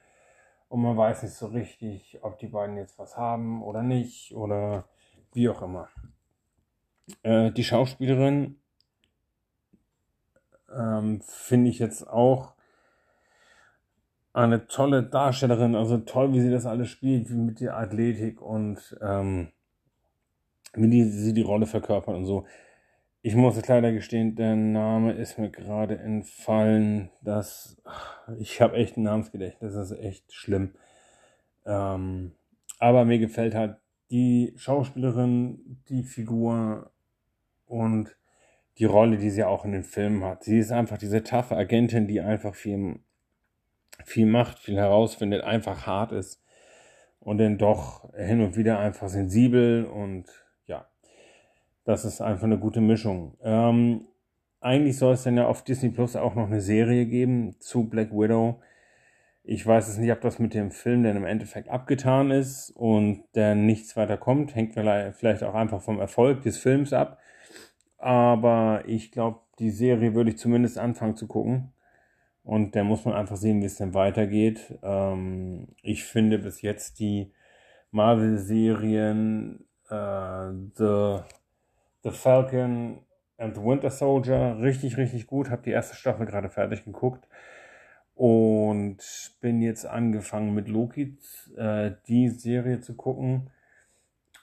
[0.69, 4.85] Und man weiß nicht so richtig, ob die beiden jetzt was haben oder nicht oder
[5.33, 5.89] wie auch immer.
[7.23, 8.59] Äh, die Schauspielerin
[10.73, 12.53] ähm, finde ich jetzt auch
[14.33, 18.95] eine tolle Darstellerin, also toll, wie sie das alles spielt, wie mit der Athletik und
[19.01, 19.51] ähm,
[20.73, 22.45] wie die, sie die Rolle verkörpert und so.
[23.27, 27.09] Ich muss es leider gestehen, der Name ist mir gerade entfallen.
[27.21, 27.75] Das,
[28.39, 30.75] ich habe echt ein Namensgedächtnis, das ist echt schlimm.
[31.65, 32.31] Ähm,
[32.79, 33.75] aber mir gefällt halt
[34.11, 36.89] die Schauspielerin, die Figur
[37.65, 38.15] und
[38.77, 40.45] die Rolle, die sie auch in den Filmen hat.
[40.45, 43.01] Sie ist einfach diese taffe Agentin, die einfach viel,
[44.05, 46.41] viel macht, viel herausfindet, einfach hart ist
[47.19, 50.46] und dann doch hin und wieder einfach sensibel und
[51.87, 53.37] das ist einfach eine gute Mischung.
[53.41, 54.07] Ähm,
[54.59, 58.11] eigentlich soll es dann ja auf Disney Plus auch noch eine Serie geben zu Black
[58.11, 58.59] Widow.
[59.43, 63.23] Ich weiß es nicht, ob das mit dem Film dann im Endeffekt abgetan ist und
[63.31, 64.53] dann nichts weiter kommt.
[64.53, 67.19] Hängt vielleicht auch einfach vom Erfolg des Films ab.
[67.97, 71.71] Aber ich glaube, die Serie würde ich zumindest anfangen zu gucken.
[72.43, 74.77] Und da muss man einfach sehen, wie es denn weitergeht.
[74.83, 77.31] Ähm, ich finde bis jetzt die
[77.91, 81.19] Marvel-Serien äh, The,
[82.07, 83.01] The Falcon
[83.37, 85.49] and the Winter Soldier richtig, richtig gut.
[85.49, 87.27] Habe die erste Staffel gerade fertig geguckt.
[88.15, 88.97] Und
[89.41, 91.17] bin jetzt angefangen mit Loki
[91.57, 93.49] äh, die Serie zu gucken.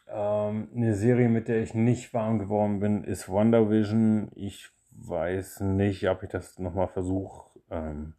[0.08, 4.30] Ähm, eine Serie, mit der ich nicht warm geworden bin, ist Wonder Vision.
[4.34, 7.48] Ich weiß nicht, ob ich das nochmal versuche.
[7.70, 8.12] Ähm,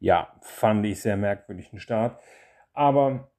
[0.00, 2.20] ja, fand ich sehr merkwürdigen Start.
[2.72, 3.30] Aber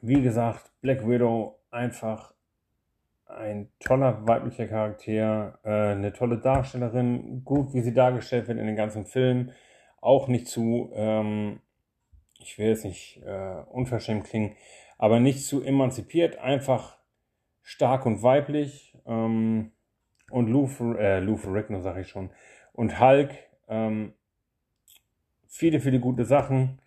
[0.00, 2.32] wie gesagt, Black Widow einfach
[3.26, 8.76] ein toller weiblicher Charakter, äh, eine tolle Darstellerin, gut wie sie dargestellt wird in den
[8.76, 9.52] ganzen Filmen,
[10.00, 11.60] auch nicht zu, ähm,
[12.38, 14.56] ich will jetzt nicht äh, unverschämt klingen,
[14.98, 16.96] aber nicht zu emanzipiert, einfach
[17.62, 18.96] stark und weiblich.
[19.06, 19.72] Ähm,
[20.30, 22.30] und Lou, äh, Lou Ferrigno sage ich schon.
[22.72, 23.30] Und Hulk,
[23.68, 24.14] ähm,
[25.46, 26.80] viele, viele gute Sachen.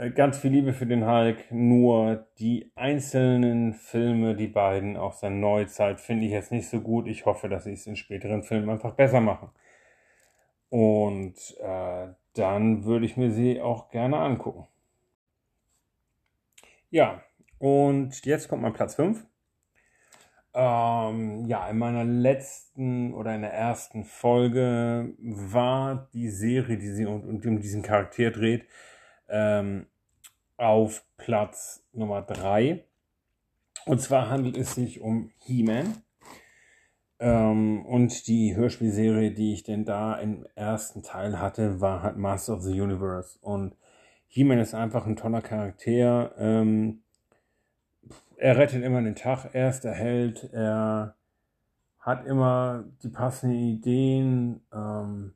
[0.00, 1.50] Äh, ganz viel Liebe für den Hulk.
[1.50, 7.06] Nur die einzelnen Filme, die beiden aus der Neuzeit, finde ich jetzt nicht so gut.
[7.06, 9.50] Ich hoffe, dass sie es in späteren Filmen einfach besser machen.
[10.70, 14.66] Und äh, dann würde ich mir sie auch gerne angucken.
[16.88, 17.22] Ja,
[17.58, 19.26] und jetzt kommt mein Platz 5.
[20.54, 27.04] Ähm, ja, in meiner letzten oder in der ersten Folge war die Serie, die sie
[27.04, 28.66] und, um diesen Charakter dreht,
[29.28, 29.86] ähm,
[30.60, 32.84] auf Platz Nummer 3.
[33.86, 36.02] Und zwar handelt es sich um He-Man.
[37.18, 42.54] Ähm, und die Hörspielserie, die ich denn da im ersten Teil hatte, war halt Master
[42.54, 43.38] of the Universe.
[43.40, 43.76] Und
[44.28, 46.34] He-Man ist einfach ein toller Charakter.
[46.38, 47.02] Ähm,
[48.36, 51.14] er rettet immer den Tag, er ist der Held, er
[51.98, 54.62] hat immer die passenden Ideen.
[54.72, 55.34] Ähm,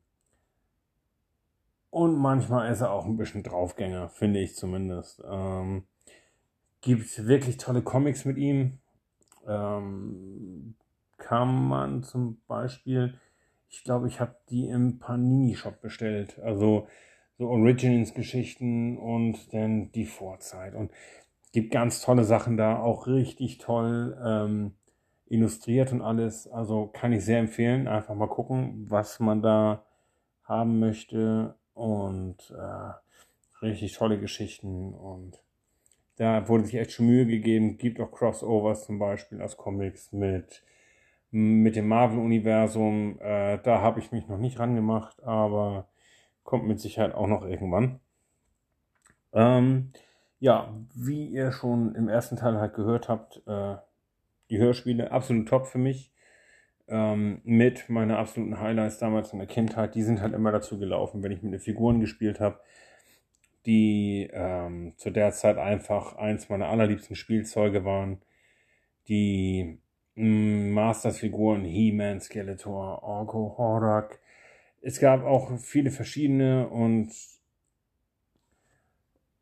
[1.94, 5.22] und manchmal ist er auch ein bisschen Draufgänger, finde ich zumindest.
[5.30, 5.84] Ähm,
[6.80, 8.80] gibt wirklich tolle Comics mit ihm.
[9.46, 10.74] Ähm,
[11.18, 13.14] kann man zum Beispiel,
[13.68, 16.40] ich glaube, ich habe die im Panini-Shop bestellt.
[16.40, 16.88] Also
[17.38, 20.74] so Originals-Geschichten und dann die Vorzeit.
[20.74, 20.90] Und
[21.52, 24.74] gibt ganz tolle Sachen da, auch richtig toll ähm,
[25.26, 26.48] illustriert und alles.
[26.48, 27.86] Also kann ich sehr empfehlen.
[27.86, 29.84] Einfach mal gucken, was man da
[30.42, 31.54] haben möchte.
[31.74, 34.94] Und äh, richtig tolle Geschichten.
[34.94, 35.40] Und
[36.16, 37.76] da wurde sich echt schon Mühe gegeben.
[37.78, 40.62] Gibt auch Crossovers zum Beispiel aus Comics mit,
[41.30, 43.18] mit dem Marvel-Universum.
[43.20, 45.88] Äh, da habe ich mich noch nicht rangemacht, aber
[46.44, 48.00] kommt mit Sicherheit auch noch irgendwann.
[49.32, 49.92] Ähm,
[50.38, 53.76] ja, wie ihr schon im ersten Teil halt gehört habt, äh,
[54.50, 56.12] die Hörspiele absolut top für mich.
[56.86, 61.22] Ähm, mit meiner absoluten Highlights damals in der Kindheit, die sind halt immer dazu gelaufen,
[61.22, 62.60] wenn ich mit den Figuren gespielt habe,
[63.66, 68.20] die ähm, zu der Zeit einfach eins meiner allerliebsten Spielzeuge waren.
[69.08, 69.78] Die
[70.16, 74.20] mm, Masters-Figuren He-Man, Skeletor, Orko, Horak.
[74.82, 77.10] Es gab auch viele verschiedene und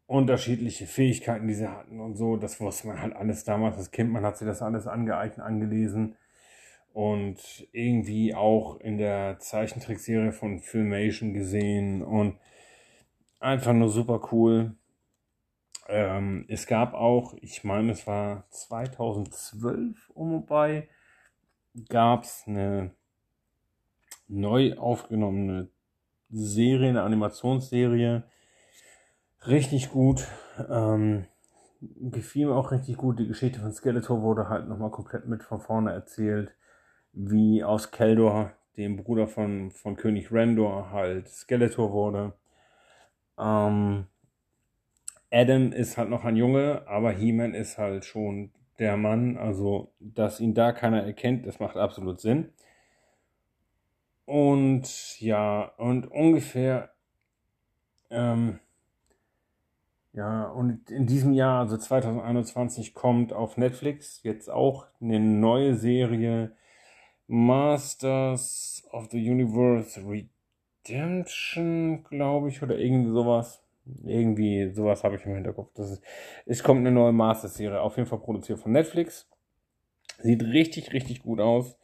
[0.06, 2.36] unterschiedliche Fähigkeiten, die sie hatten und so.
[2.36, 4.10] Das wusste man halt alles damals als Kind.
[4.10, 6.16] Man hat sich das alles angeeignet, angelesen.
[6.92, 12.02] Und irgendwie auch in der Zeichentrickserie von Filmation gesehen.
[12.02, 12.38] Und
[13.40, 14.76] einfach nur super cool.
[15.88, 20.88] Ähm, es gab auch, ich meine, es war 2012 um bei,
[21.88, 22.94] gab es eine
[24.28, 25.68] neu aufgenommene
[26.30, 28.24] Serie, eine Animationsserie,
[29.46, 30.26] richtig gut.
[30.70, 31.26] Ähm,
[31.80, 33.18] gefiel mir auch richtig gut.
[33.18, 36.54] Die Geschichte von Skeletor wurde halt nochmal komplett mit von vorne erzählt,
[37.12, 42.32] wie aus Keldor, dem Bruder von, von König Rendor, halt Skeletor wurde.
[43.38, 44.06] Ähm,
[45.30, 49.36] Adam ist halt noch ein Junge, aber He-Man ist halt schon der Mann.
[49.36, 52.52] Also, dass ihn da keiner erkennt, das macht absolut Sinn.
[54.24, 56.92] Und ja, und ungefähr
[58.12, 58.60] ähm,
[60.12, 66.54] ja, und in diesem Jahr, also 2021, kommt auf Netflix jetzt auch eine neue Serie
[67.26, 70.00] Masters of the Universe
[70.84, 73.62] Redemption, glaube ich, oder irgendwie sowas.
[74.04, 75.72] Irgendwie sowas habe ich im Hinterkopf.
[75.74, 76.02] Das ist,
[76.46, 79.28] es kommt eine neue Masters-Serie, auf jeden Fall produziert von Netflix.
[80.18, 81.76] Sieht richtig, richtig gut aus.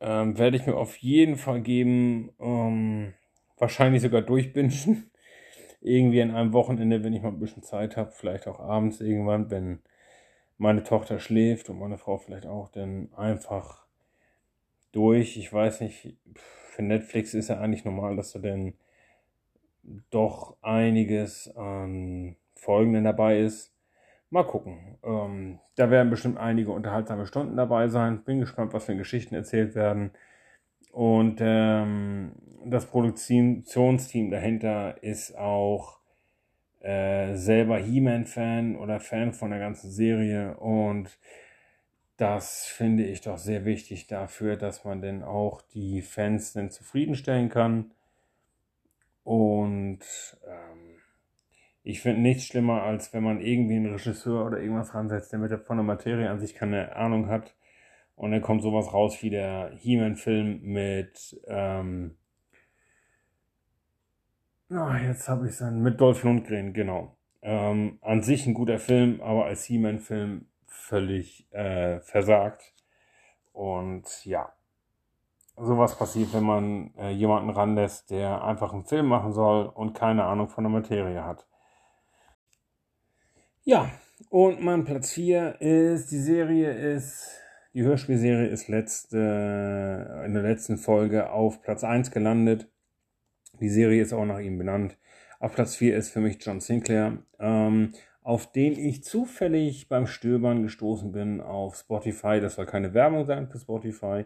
[0.00, 2.32] Ähm, werde ich mir auf jeden Fall geben.
[2.40, 3.14] Ähm,
[3.58, 4.72] wahrscheinlich sogar durchbingen
[5.80, 9.50] irgendwie an einem Wochenende, wenn ich mal ein bisschen Zeit habe, vielleicht auch abends irgendwann,
[9.50, 9.80] wenn
[10.58, 13.81] meine Tochter schläft und meine Frau vielleicht auch, dann einfach
[14.92, 15.36] durch.
[15.36, 18.74] Ich weiß nicht, für Netflix ist ja eigentlich normal, dass da denn
[20.10, 23.74] doch einiges an Folgen dabei ist.
[24.30, 24.98] Mal gucken.
[25.02, 28.24] Ähm, da werden bestimmt einige unterhaltsame Stunden dabei sein.
[28.24, 30.12] Bin gespannt, was für Geschichten erzählt werden.
[30.92, 32.32] Und ähm,
[32.64, 35.98] das Produktionsteam dahinter ist auch
[36.80, 40.56] äh, selber He-Man-Fan oder Fan von der ganzen Serie.
[40.56, 41.18] Und
[42.22, 47.48] das finde ich doch sehr wichtig dafür, dass man denn auch die Fans dann zufriedenstellen
[47.48, 47.90] kann.
[49.24, 49.98] Und
[50.46, 51.00] ähm,
[51.82, 55.50] ich finde nichts schlimmer, als wenn man irgendwie einen Regisseur oder irgendwas ransetzt, der mit
[55.50, 57.56] der, von der Materie an sich keine Ahnung hat
[58.14, 62.18] und dann kommt sowas raus wie der He-Man-Film mit, ähm,
[64.70, 67.16] oh, jetzt habe ich es mit Dolph Lundgren, genau.
[67.42, 70.46] Ähm, an sich ein guter Film, aber als He-Man-Film
[70.82, 72.74] völlig äh, versagt.
[73.52, 74.52] Und ja,
[75.56, 80.24] sowas passiert, wenn man äh, jemanden ranlässt, der einfach einen Film machen soll und keine
[80.24, 81.46] Ahnung von der Materie hat.
[83.64, 83.90] Ja,
[84.30, 87.42] und mein Platz 4 ist, die Serie ist
[87.74, 89.16] die Hörspielserie ist letzte,
[90.26, 92.70] in der letzten Folge auf Platz 1 gelandet.
[93.60, 94.98] Die Serie ist auch nach ihm benannt.
[95.40, 100.62] Auf Platz 4 ist für mich John Sinclair, ähm, auf den ich zufällig beim Stöbern
[100.62, 102.40] gestoßen bin auf Spotify.
[102.40, 104.24] Das soll keine Werbung sein für Spotify.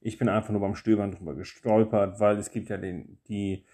[0.00, 3.64] Ich bin einfach nur beim Stöbern drüber gestolpert, weil es gibt ja den, die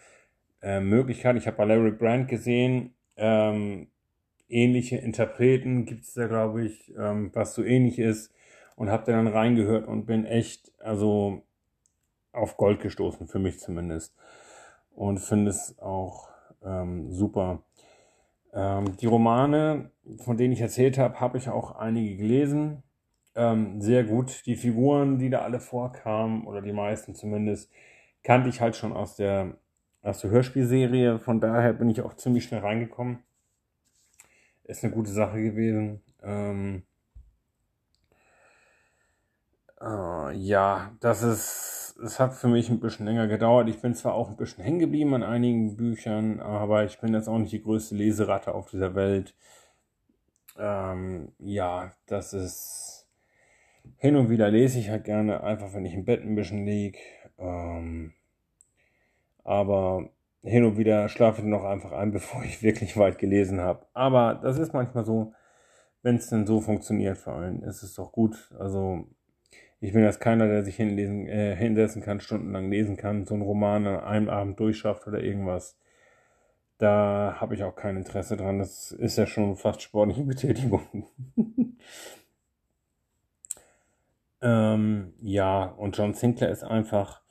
[0.63, 3.89] äh, Möglichkeit, ich habe bei Larry Brand gesehen, ähm,
[4.49, 8.33] ähnliche Interpreten, gibt es da, glaube ich, ähm, was so ähnlich ist.
[8.77, 11.43] Und habe dann reingehört und bin echt, also
[12.33, 14.15] auf Gold gestoßen, für mich zumindest.
[14.95, 16.29] Und finde es auch
[16.63, 17.63] ähm, super.
[18.57, 19.91] Ähm, die Romane,
[20.25, 22.83] von denen ich erzählt habe, habe ich auch einige gelesen.
[23.35, 24.47] Ähm, sehr gut.
[24.47, 27.71] Die Figuren, die da alle vorkamen, oder die meisten zumindest,
[28.23, 29.59] kannte ich halt schon aus der,
[30.03, 31.19] aus der Hörspielserie.
[31.19, 33.19] Von daher bin ich auch ziemlich schnell reingekommen.
[34.65, 36.03] Ist eine gute Sache gewesen.
[36.23, 36.83] Ähm,
[39.83, 43.69] äh, ja, das ist, es hat für mich ein bisschen länger gedauert.
[43.69, 47.29] Ich bin zwar auch ein bisschen hängen geblieben an einigen Büchern, aber ich bin jetzt
[47.29, 49.35] auch nicht die größte Leseratte auf dieser Welt.
[50.59, 53.07] Ähm, ja, das ist
[53.99, 56.99] hin und wieder lese ich halt gerne, einfach wenn ich im Bett ein bisschen lieg.
[57.39, 58.13] Ähm,
[59.45, 60.11] aber
[60.43, 63.87] hin und wieder schlafe ich noch einfach ein, bevor ich wirklich weit gelesen habe.
[63.95, 65.33] Aber das ist manchmal so,
[66.03, 68.51] wenn es denn so funktioniert vor allem, ist es doch gut.
[68.59, 69.07] Also
[69.81, 73.43] ich bin jetzt keiner, der sich hinlesen, äh, hinsetzen kann, stundenlang lesen kann, so einen
[73.43, 75.79] Roman an einem Abend durchschafft oder irgendwas.
[76.79, 78.59] Da habe ich auch kein Interesse dran.
[78.59, 81.07] Das ist ja schon fast sportliche Betätigung.
[84.43, 87.23] ähm, ja, und John Sinclair ist einfach.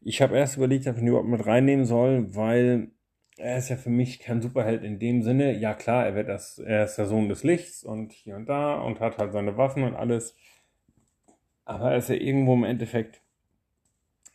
[0.00, 2.90] Ich habe erst überlegt, ob ich ihn überhaupt mit reinnehmen soll, weil
[3.36, 5.52] er ist ja für mich kein Superheld in dem Sinne.
[5.56, 8.80] Ja klar, er wird das, er ist der Sohn des Lichts und hier und da
[8.80, 10.36] und hat halt seine Waffen und alles.
[11.72, 13.22] Aber er ist ja irgendwo im Endeffekt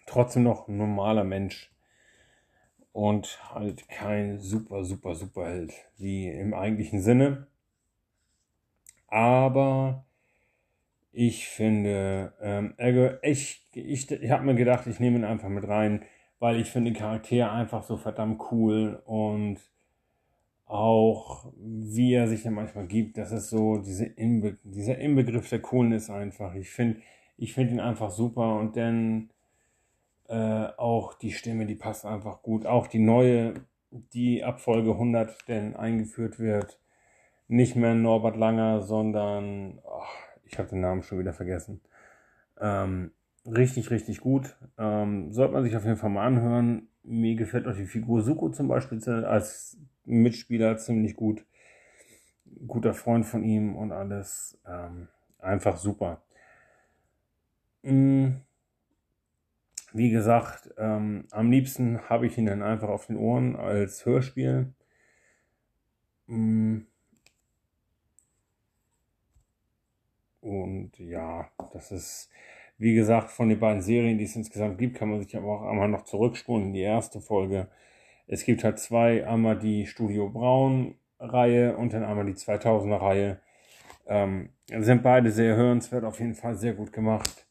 [0.07, 1.71] trotzdem noch ein normaler Mensch.
[2.91, 7.45] Und halt kein super, super, super Held, wie im eigentlichen Sinne.
[9.07, 10.05] Aber
[11.11, 12.73] ich finde, ähm,
[13.21, 16.03] ich, ich, ich habe mir gedacht, ich nehme ihn einfach mit rein,
[16.39, 19.59] weil ich finde den Charakter einfach so verdammt cool und
[20.65, 25.61] auch wie er sich da manchmal gibt, das ist so diese Inbe dieser Inbegriff der
[25.61, 26.53] Coolness einfach.
[26.55, 26.99] Ich finde,
[27.37, 29.29] ich finde ihn einfach super und dann
[30.27, 32.65] äh, auch die Stimme, die passt einfach gut.
[32.65, 33.53] Auch die neue,
[33.91, 36.79] die ab Folge 100 denn eingeführt wird.
[37.47, 40.03] Nicht mehr Norbert Langer, sondern, oh,
[40.43, 41.81] ich habe den Namen schon wieder vergessen.
[42.59, 43.11] Ähm,
[43.45, 44.57] richtig, richtig gut.
[44.77, 46.89] Ähm, sollte man sich auf jeden Fall mal anhören.
[47.03, 51.45] Mir gefällt auch die Figur Suko zum Beispiel als Mitspieler ziemlich gut.
[52.65, 54.59] Guter Freund von ihm und alles.
[54.67, 55.07] Ähm,
[55.39, 56.21] einfach super.
[57.87, 58.41] Mm.
[59.93, 64.73] Wie gesagt, ähm, am liebsten habe ich ihn dann einfach auf den Ohren als Hörspiel.
[66.27, 66.79] Mm.
[70.41, 72.29] Und ja, das ist,
[72.77, 75.69] wie gesagt, von den beiden Serien, die es insgesamt gibt, kann man sich aber auch
[75.69, 77.69] einmal noch zurückspulen in die erste Folge.
[78.27, 83.41] Es gibt halt zwei, einmal die Studio Braun Reihe und dann einmal die 2000er Reihe.
[84.07, 87.46] Ähm, sind beide sehr hörenswert, auf jeden Fall sehr gut gemacht.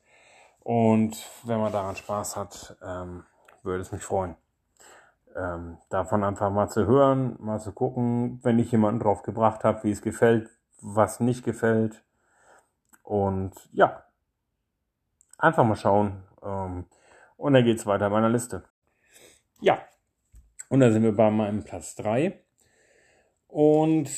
[0.67, 3.23] Und wenn man daran Spaß hat, ähm,
[3.63, 4.35] würde es mich freuen.
[5.37, 9.85] Ähm, davon einfach mal zu hören, mal zu gucken, wenn ich jemanden drauf gebracht habe,
[9.85, 10.51] wie es gefällt,
[10.81, 12.03] was nicht gefällt.
[13.05, 14.03] Und ja,
[15.39, 16.25] einfach mal schauen.
[16.43, 16.87] Ähm,
[17.37, 18.65] und dann geht es weiter bei meiner Liste.
[19.61, 19.79] Ja,
[20.69, 22.43] und da sind wir bei meinem Platz 3.
[23.47, 24.11] Und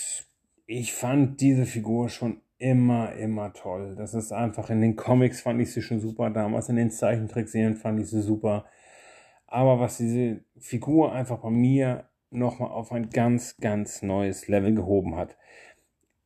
[0.65, 3.95] ich fand diese Figur schon immer, immer toll.
[3.97, 7.77] Das ist einfach in den Comics fand ich sie schon super damals, in den Zeichentrickserien
[7.77, 8.67] fand ich sie super.
[9.47, 15.17] Aber was diese Figur einfach bei mir nochmal auf ein ganz, ganz neues Level gehoben
[15.17, 15.37] hat,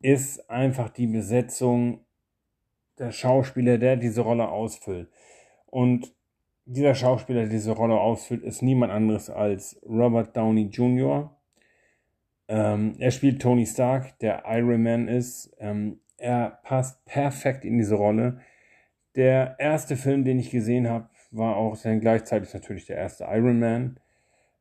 [0.01, 2.05] ist einfach die Besetzung
[2.99, 5.09] der Schauspieler, der diese Rolle ausfüllt.
[5.67, 6.13] Und
[6.65, 11.35] dieser Schauspieler, der diese Rolle ausfüllt, ist niemand anderes als Robert Downey Jr.
[12.47, 15.55] Ähm, er spielt Tony Stark, der Iron Man ist.
[15.59, 18.39] Ähm, er passt perfekt in diese Rolle.
[19.15, 23.59] Der erste Film, den ich gesehen habe, war auch dann gleichzeitig natürlich der erste Iron
[23.59, 23.99] Man.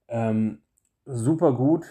[0.08, 0.58] Ähm,
[1.04, 1.86] super gut,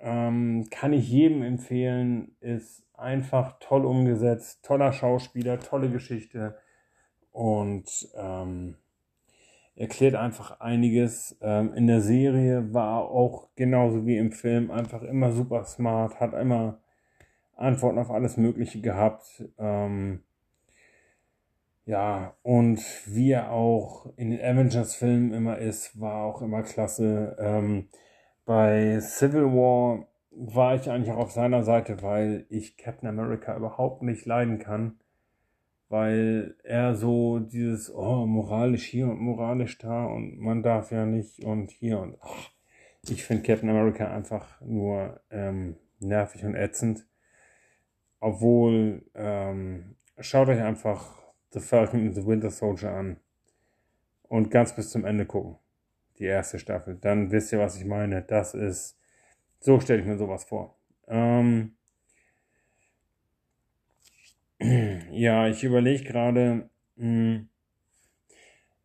[0.00, 6.56] ähm, kann ich jedem empfehlen, ist einfach toll umgesetzt, toller Schauspieler, tolle Geschichte
[7.30, 8.76] und ähm,
[9.76, 11.38] erklärt einfach einiges.
[11.40, 16.34] Ähm, in der Serie war auch genauso wie im Film einfach immer super smart, hat
[16.34, 16.81] immer
[17.62, 19.44] Antworten auf alles Mögliche gehabt.
[19.58, 20.22] Ähm,
[21.84, 27.36] ja, und wie er auch in den Avengers-Filmen immer ist, war auch immer klasse.
[27.38, 27.88] Ähm,
[28.44, 34.02] bei Civil War war ich eigentlich auch auf seiner Seite, weil ich Captain America überhaupt
[34.02, 34.98] nicht leiden kann.
[35.88, 41.44] Weil er so dieses, oh, moralisch hier und moralisch da und man darf ja nicht
[41.44, 42.50] und hier und ach,
[43.08, 47.06] ich finde Captain America einfach nur ähm, nervig und ätzend.
[48.22, 51.20] Obwohl, ähm, schaut euch einfach
[51.50, 53.16] The Falcon and the Winter Soldier an
[54.28, 55.56] und ganz bis zum Ende gucken.
[56.18, 56.96] Die erste Staffel.
[57.00, 58.22] Dann wisst ihr, was ich meine.
[58.22, 58.96] Das ist,
[59.58, 60.78] so stelle ich mir sowas vor.
[61.08, 61.74] Ähm,
[65.10, 67.48] ja, ich überlege gerade, hm,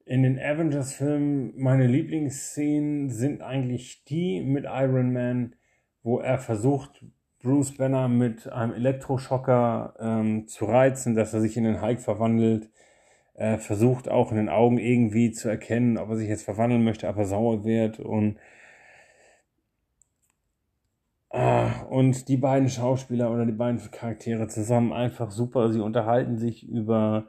[0.05, 5.55] in den Avengers-Filmen, meine Lieblingsszenen sind eigentlich die mit Iron Man,
[6.01, 7.05] wo er versucht,
[7.41, 12.69] Bruce Banner mit einem Elektroschocker ähm, zu reizen, dass er sich in den Hulk verwandelt.
[13.35, 17.07] Er versucht auch in den Augen irgendwie zu erkennen, ob er sich jetzt verwandeln möchte,
[17.07, 18.37] aber sauer wird und
[21.29, 25.71] Ah, und die beiden Schauspieler oder die beiden Charaktere zusammen einfach super.
[25.71, 27.27] Sie unterhalten sich über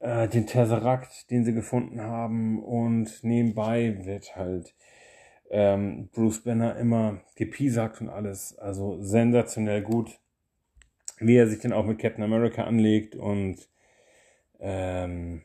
[0.00, 2.62] äh, den Tesseract, den sie gefunden haben.
[2.62, 4.74] Und nebenbei wird halt
[5.50, 8.56] ähm, Bruce Banner immer gepiesackt und alles.
[8.58, 10.18] Also sensationell gut,
[11.18, 13.14] wie er sich dann auch mit Captain America anlegt.
[13.14, 13.68] Und
[14.60, 15.42] ähm,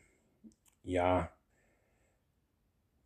[0.82, 1.30] ja,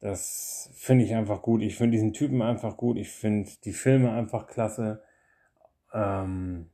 [0.00, 1.62] das finde ich einfach gut.
[1.62, 2.98] Ich finde diesen Typen einfach gut.
[2.98, 5.02] Ich finde die Filme einfach klasse.
[5.92, 6.70] Ähm,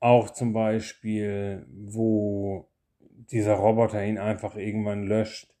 [0.00, 2.68] auch zum Beispiel, wo
[3.00, 5.54] dieser Roboter ihn einfach irgendwann löscht.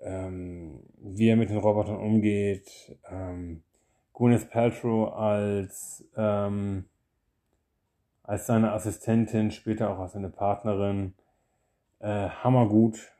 [0.00, 2.96] Ähm, wie er mit den Robotern umgeht.
[3.10, 3.62] Ähm,
[4.14, 6.86] Gwyneth Paltrow als, ähm,
[8.22, 11.14] als seine Assistentin, später auch als seine Partnerin.
[12.00, 13.12] Äh, hammergut.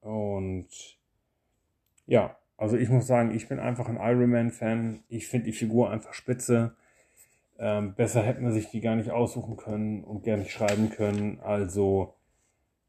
[0.00, 0.68] Und
[2.06, 5.04] ja, also ich muss sagen, ich bin einfach ein Iron Man-Fan.
[5.08, 6.74] Ich finde die Figur einfach spitze.
[7.58, 11.40] Ähm, besser hätten wir sich die gar nicht aussuchen können und gar nicht schreiben können.
[11.40, 12.14] Also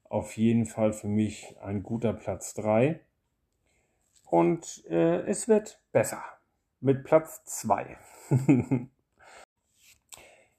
[0.06, 3.00] auf jeden Fall für mich ein guter Platz 3.
[4.30, 6.24] Und äh, es wird besser
[6.82, 7.98] mit Platz 2.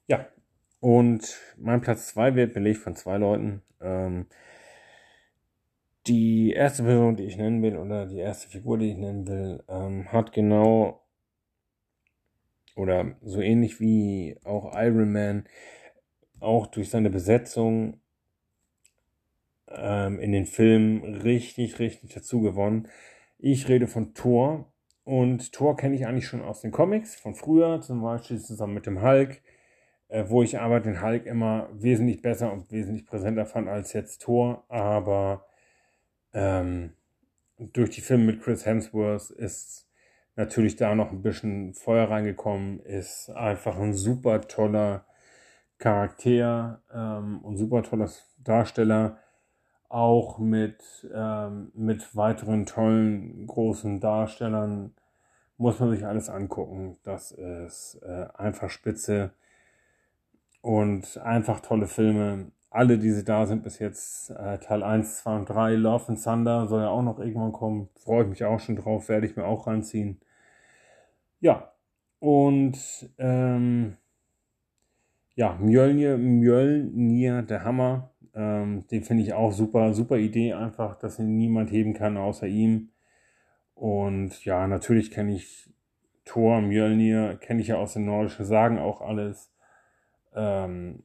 [0.07, 0.27] ja,
[0.79, 3.61] und mein Platz 2 wird belegt von zwei Leuten.
[3.79, 4.27] Ähm,
[6.07, 9.63] die erste Person, die ich nennen will, oder die erste Figur, die ich nennen will,
[9.69, 11.01] ähm, hat genau
[12.75, 15.45] oder so ähnlich wie auch Iron Man
[16.39, 18.01] auch durch seine Besetzung
[19.67, 22.87] ähm, in den Filmen richtig, richtig dazu gewonnen.
[23.43, 24.71] Ich rede von Thor.
[25.03, 28.85] Und Thor kenne ich eigentlich schon aus den Comics von früher, zum Beispiel zusammen mit
[28.85, 29.41] dem Hulk,
[30.09, 34.21] äh, wo ich aber den Hulk immer wesentlich besser und wesentlich präsenter fand als jetzt
[34.21, 35.47] Thor, aber
[36.33, 36.93] ähm,
[37.57, 39.89] durch die Filme mit Chris Hemsworth ist
[40.35, 45.05] natürlich da noch ein bisschen Feuer reingekommen, ist einfach ein super toller
[45.79, 49.17] Charakter ähm, und super toller Darsteller,
[49.91, 54.93] auch mit, ähm, mit weiteren tollen großen Darstellern
[55.57, 56.97] muss man sich alles angucken.
[57.03, 59.31] Das ist äh, einfach spitze
[60.61, 65.35] und einfach tolle Filme alle, die sie da sind bis jetzt, äh, Teil 1, 2
[65.35, 67.89] und 3, Love and Thunder soll ja auch noch irgendwann kommen.
[67.99, 70.21] Freue ich mich auch schon drauf, werde ich mir auch reinziehen.
[71.41, 71.73] Ja,
[72.19, 72.77] und
[73.17, 73.97] ähm,
[75.35, 81.19] ja, Mjölnir, Mjölnir, der Hammer, ähm, den finde ich auch super, super Idee einfach, dass
[81.19, 82.89] ihn niemand heben kann außer ihm.
[83.75, 85.69] Und ja, natürlich kenne ich
[86.25, 89.51] Thor, Mjölnir, kenne ich ja aus den nordischen Sagen auch alles.
[90.33, 91.03] Ähm,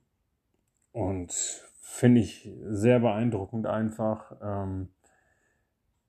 [0.93, 1.33] und
[1.81, 4.33] finde ich sehr beeindruckend einfach.
[4.43, 4.89] Ähm,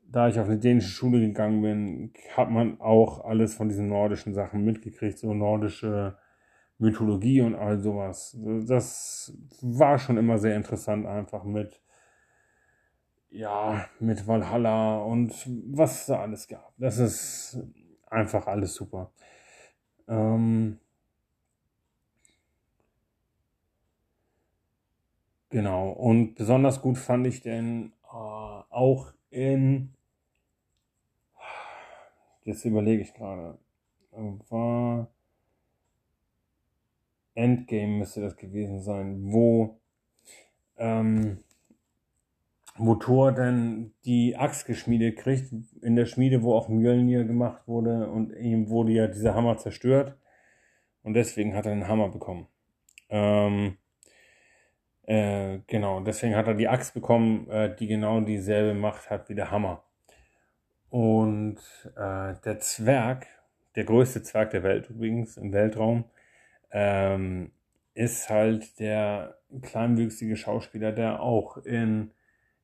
[0.10, 4.34] da ich auf eine dänische Schule gegangen bin, hat man auch alles von diesen nordischen
[4.34, 6.18] Sachen mitgekriegt, so nordische
[6.80, 8.38] Mythologie und all sowas.
[8.68, 11.82] Das war schon immer sehr interessant, einfach mit,
[13.30, 15.34] ja, mit Valhalla und
[15.74, 16.74] was da alles gab.
[16.78, 17.60] Das ist
[18.10, 19.12] einfach alles super.
[20.08, 20.80] Ähm,
[25.50, 29.94] Genau, und besonders gut fand ich denn äh, auch in,
[32.44, 33.58] jetzt überlege ich gerade,
[34.50, 35.10] war
[37.38, 39.80] Endgame müsste das gewesen sein, wo,
[40.78, 41.40] ähm,
[42.78, 48.10] wo Thor dann die Axt geschmiedet kriegt, in der Schmiede, wo auch Mjölnir gemacht wurde
[48.10, 50.18] und ihm wurde ja dieser Hammer zerstört
[51.04, 52.48] und deswegen hat er einen Hammer bekommen.
[53.10, 53.78] Ähm,
[55.04, 59.36] äh, genau, deswegen hat er die Axt bekommen, äh, die genau dieselbe Macht hat wie
[59.36, 59.84] der Hammer.
[60.90, 61.60] Und
[61.96, 63.28] äh, der Zwerg,
[63.76, 66.06] der größte Zwerg der Welt übrigens im Weltraum,
[66.72, 67.52] ähm,
[67.94, 72.12] ist halt der kleinwüchsige Schauspieler, der auch in,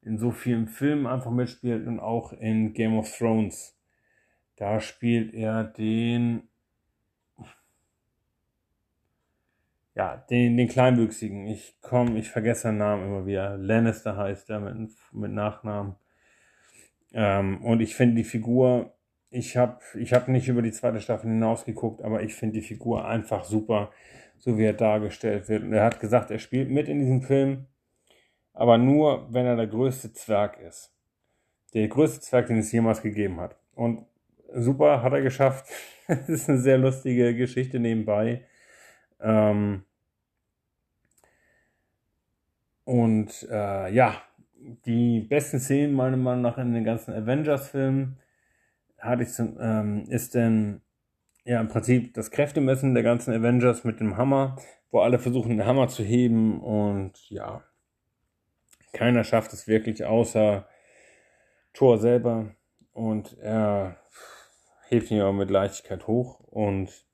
[0.02, 3.78] in so vielen Filmen einfach mitspielt und auch in Game of Thrones.
[4.56, 6.44] Da spielt er den
[9.96, 11.46] ja, den, den Kleinwüchsigen.
[11.48, 13.58] Ich komme, ich vergesse seinen Namen immer wieder.
[13.58, 15.96] Lannister heißt er mit, mit Nachnamen.
[17.14, 18.96] Ähm, und ich finde die Figur,
[19.34, 23.06] ich habe ich hab nicht über die zweite Staffel hinausgeguckt, aber ich finde die Figur
[23.08, 23.92] einfach super,
[24.38, 25.64] so wie er dargestellt wird.
[25.64, 27.66] Und er hat gesagt, er spielt mit in diesem Film,
[28.54, 30.94] aber nur, wenn er der größte Zwerg ist.
[31.74, 33.58] Der größte Zwerg, den es jemals gegeben hat.
[33.74, 34.06] Und
[34.54, 35.68] super, hat er geschafft.
[36.06, 38.44] Es ist eine sehr lustige Geschichte nebenbei.
[39.22, 39.86] Ähm
[42.84, 44.22] und äh, ja,
[44.86, 48.18] die besten Szenen meiner Meinung nach in den ganzen Avengers-Filmen
[49.04, 50.82] hatte ich ähm, ist denn
[51.46, 54.56] ja im Prinzip das Kräftemessen der ganzen Avengers mit dem Hammer,
[54.92, 57.64] wo alle versuchen, den Hammer zu heben und ja,
[58.94, 60.68] keiner schafft es wirklich außer
[61.74, 62.56] Thor selber
[62.94, 63.98] und er
[64.88, 67.06] hebt ihn auch mit Leichtigkeit hoch und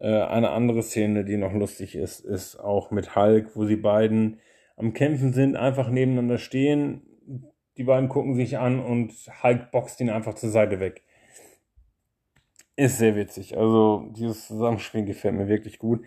[0.00, 4.40] äh, eine andere Szene, die noch lustig ist, ist auch mit Hulk, wo sie beiden
[4.76, 7.02] am Kämpfen sind, einfach nebeneinander stehen.
[7.78, 9.12] Die beiden gucken sich an und
[9.42, 11.04] Hulk boxt ihn einfach zur Seite weg.
[12.74, 13.56] Ist sehr witzig.
[13.56, 16.04] Also dieses Zusammenspiel gefällt mir wirklich gut.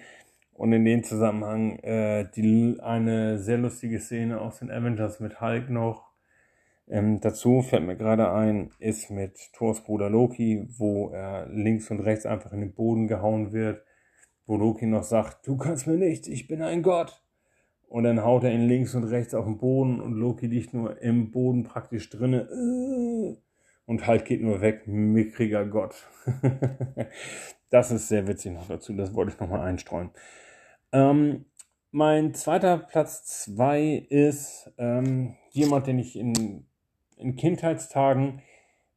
[0.54, 5.70] Und in dem Zusammenhang äh, die, eine sehr lustige Szene aus den Avengers mit Hulk
[5.70, 6.12] noch.
[6.90, 12.02] Ähm, dazu fällt mir gerade ein, ist mit Thors Bruder Loki, wo er links und
[12.02, 13.82] rechts einfach in den Boden gehauen wird,
[14.46, 17.24] wo Loki noch sagt, du kannst mir nichts, ich bin ein Gott.
[17.92, 21.02] Und dann haut er ihn links und rechts auf den Boden und Loki liegt nur
[21.02, 22.48] im Boden praktisch drinne.
[23.86, 26.08] Und halt geht nur weg, mickriger Gott.
[27.70, 30.12] das ist sehr witzig noch dazu, das wollte ich nochmal einstreuen.
[30.94, 31.46] Ähm,
[31.92, 36.66] mein zweiter Platz zwei ist ähm, jemand, den ich in
[37.22, 38.42] in Kindheitstagen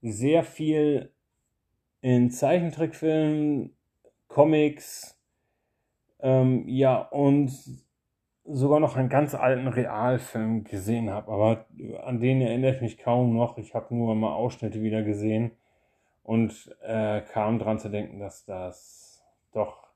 [0.01, 1.13] sehr viel
[2.01, 3.75] in Zeichentrickfilmen,
[4.29, 5.19] Comics,
[6.21, 7.53] ähm, ja, und
[8.47, 11.67] sogar noch einen ganz alten Realfilm gesehen habe, aber
[12.05, 13.59] an den erinnere ich mich kaum noch.
[13.59, 15.53] Ich habe nur mal Ausschnitte wieder gesehen
[16.23, 19.89] und äh, kam dran zu denken, dass das doch,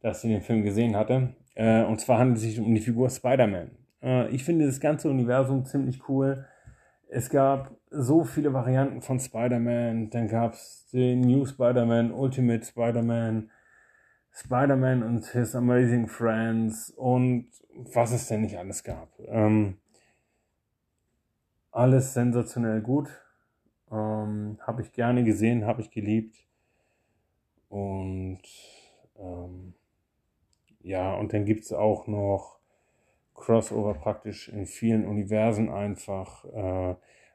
[0.00, 1.34] dass ich den Film gesehen hatte.
[1.54, 3.70] Äh, und zwar handelt es sich um die Figur Spider-Man.
[4.02, 6.46] Äh, ich finde das ganze Universum ziemlich cool
[7.12, 10.08] es gab so viele Varianten von Spider-Man.
[10.10, 13.50] Dann gab es den New Spider-Man, Ultimate Spider-Man,
[14.32, 17.48] Spider-Man und His Amazing Friends und
[17.94, 19.08] was es denn nicht alles gab.
[19.26, 19.78] Ähm,
[21.70, 23.08] alles sensationell gut.
[23.90, 26.36] Ähm, habe ich gerne gesehen, habe ich geliebt.
[27.68, 28.42] Und
[29.18, 29.74] ähm,
[30.80, 32.58] ja, und dann gibt es auch noch
[33.34, 36.94] Crossover praktisch in vielen Universen einfach, äh,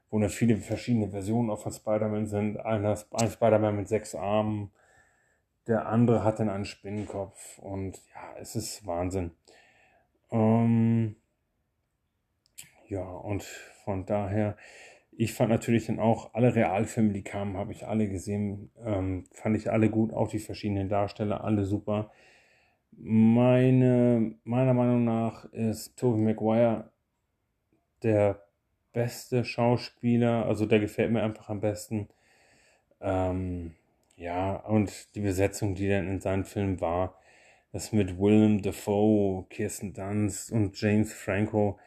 [0.09, 2.57] wo dann viele verschiedene Versionen auch von Spider-Man sind.
[2.57, 4.71] Einer, ein Spider-Man mit sechs Armen,
[5.68, 9.32] der andere hat dann einen Spinnenkopf und ja, es ist Wahnsinn.
[10.32, 11.15] Ähm,
[12.88, 14.55] ja, und von daher,
[15.11, 19.57] ich fand natürlich dann auch alle Realfilme, die kamen, habe ich alle gesehen, ähm, fand
[19.57, 22.11] ich alle gut, auch die verschiedenen Darsteller, alle super.
[22.91, 26.91] Meine, meiner Meinung nach ist Tobey Maguire
[28.03, 28.43] der
[28.93, 32.09] beste Schauspieler, also der gefällt mir einfach am besten.
[33.01, 33.76] Ähm,
[34.18, 37.20] ja, und die Besetzung, die dann in seinem Film war,
[37.72, 41.80] das mit Willem Dafoe, Kirsten Dunst und James Franco,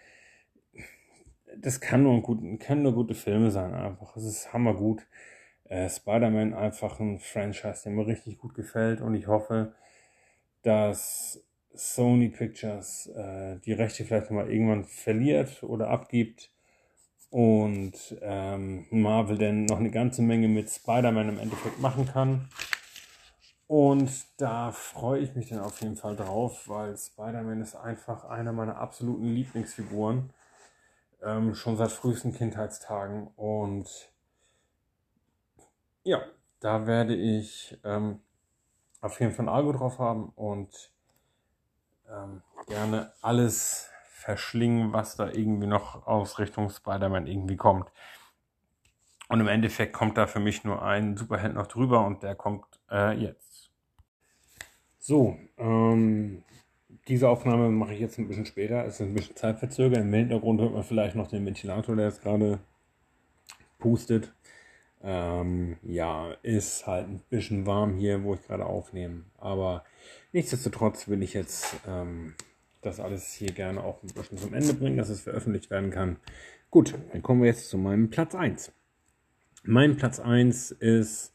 [1.57, 4.17] das kann nur, gut, kann nur gute Filme sein einfach.
[4.17, 5.07] Es ist hammergut.
[5.65, 9.75] Äh, Spider-Man einfach ein Franchise, der mir richtig gut gefällt und ich hoffe,
[10.63, 16.53] dass Sony Pictures äh, die Rechte vielleicht mal irgendwann verliert oder abgibt
[17.31, 22.49] und ähm, Marvel dann noch eine ganze Menge mit Spider-Man im Endeffekt machen kann.
[23.69, 28.53] Und da freue ich mich dann auf jeden Fall drauf, weil Spider-Man ist einfach einer
[28.53, 30.33] meiner absoluten Lieblingsfiguren.
[31.23, 33.29] Ähm, schon seit frühesten Kindheitstagen.
[33.37, 34.11] Und
[36.03, 36.21] ja,
[36.59, 38.21] da werde ich ähm,
[39.01, 40.93] auf jeden Fall ein Auge drauf haben und
[42.11, 43.90] ähm, gerne alles
[44.21, 47.91] verschlingen, was da irgendwie noch aus Richtung Spider-Man irgendwie kommt.
[49.29, 52.67] Und im Endeffekt kommt da für mich nur ein Superheld noch drüber und der kommt
[52.91, 53.71] äh, jetzt.
[54.99, 56.43] So, ähm,
[57.09, 58.85] diese Aufnahme mache ich jetzt ein bisschen später.
[58.85, 60.01] Es ist ein bisschen zeitverzögert.
[60.01, 62.59] Im Hintergrund hört man vielleicht noch den Ventilator, der jetzt gerade
[63.79, 64.35] pustet.
[65.03, 69.25] Ähm, ja, ist halt ein bisschen warm hier, wo ich gerade aufnehme.
[69.39, 69.85] Aber
[70.33, 72.35] nichtsdestotrotz will ich jetzt ähm,
[72.83, 76.17] das alles hier gerne auch ein bisschen zum Ende bringen, dass es veröffentlicht werden kann.
[76.71, 78.73] Gut, dann kommen wir jetzt zu meinem Platz 1.
[79.65, 81.33] Mein Platz 1 ist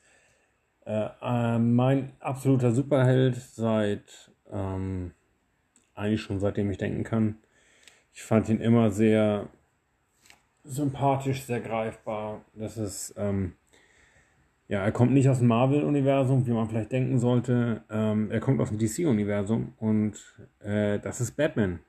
[0.85, 5.11] äh, äh, mein absoluter Superheld seit Ähm,
[5.95, 7.37] eigentlich schon seitdem ich denken kann.
[8.13, 9.47] Ich fand ihn immer sehr
[10.63, 12.43] sympathisch, sehr greifbar.
[12.53, 13.53] Das ist, ähm,
[14.67, 17.83] ja, er kommt nicht aus dem Marvel-Universum, wie man vielleicht denken sollte.
[17.89, 20.13] Ähm, er kommt aus dem DC-Universum und
[20.59, 21.79] äh, das ist Batman.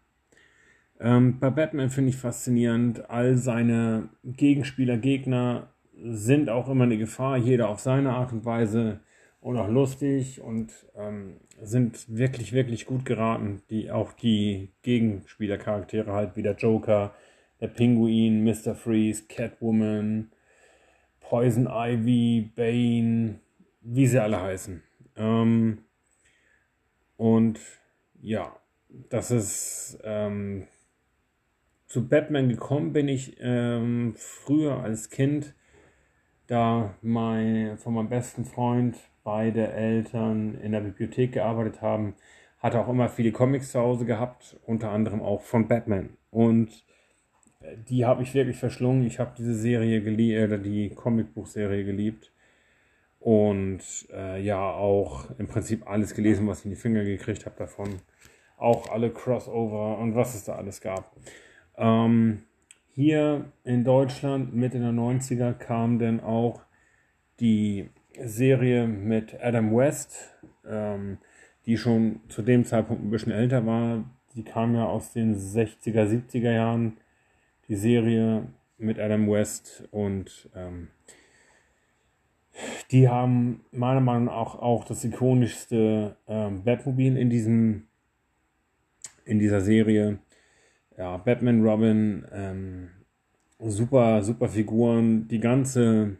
[1.01, 5.69] Ähm, bei Batman finde ich faszinierend, all seine Gegenspieler, Gegner
[5.99, 9.01] sind auch immer eine Gefahr, jeder auf seine Art und Weise
[9.41, 13.63] und auch lustig und ähm, sind wirklich, wirklich gut geraten.
[13.71, 17.15] Die, auch die Gegenspielercharaktere halt wie der Joker,
[17.61, 18.75] der Pinguin, Mr.
[18.75, 20.31] Freeze, Catwoman,
[21.29, 23.41] Poison Ivy, Bane,
[23.81, 24.83] wie sie alle heißen.
[25.17, 25.79] Ähm,
[27.17, 27.59] und
[28.21, 28.55] ja,
[28.89, 30.69] das ist ähm,
[31.87, 35.55] zu Batman gekommen bin ich ähm, früher als Kind,
[36.47, 42.15] da mein, von meinem besten Freund beide Eltern in der Bibliothek gearbeitet haben,
[42.59, 46.11] hatte auch immer viele Comics zu Hause gehabt, unter anderem auch von Batman.
[46.31, 46.85] Und
[47.89, 49.07] die habe ich wirklich verschlungen.
[49.07, 52.33] Ich habe diese Serie geliebt, äh, die Comicbuchserie geliebt.
[53.21, 53.81] Und
[54.13, 58.01] äh, ja, auch im Prinzip alles gelesen, was ich in die Finger gekriegt habe davon.
[58.57, 61.15] Auch alle Crossover und was es da alles gab.
[61.77, 62.43] Ähm,
[62.95, 66.63] hier in Deutschland Mitte der 90er kam dann auch
[67.41, 67.91] die
[68.25, 70.35] Serie mit Adam West,
[70.67, 71.19] ähm,
[71.67, 74.05] die schon zu dem Zeitpunkt ein bisschen älter war.
[74.35, 76.97] Die kam ja aus den 60er, 70er Jahren,
[77.69, 78.47] die Serie
[78.79, 80.89] mit Adam West und ähm,
[82.91, 87.89] die haben meiner Meinung nach auch, auch das ikonischste ähm, Batmobil in diesem
[89.25, 90.21] in dieser Serie
[90.97, 92.91] ja, Batman, Robin, ähm,
[93.59, 95.29] super, super Figuren.
[95.29, 96.17] Die ganze,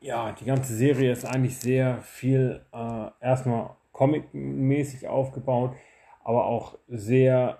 [0.00, 5.74] ja, die ganze Serie ist eigentlich sehr viel äh, erstmal comic-mäßig aufgebaut,
[6.22, 7.59] aber auch sehr,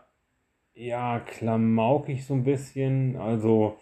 [0.81, 3.17] ja, klamaukig so ein bisschen.
[3.17, 3.79] Also,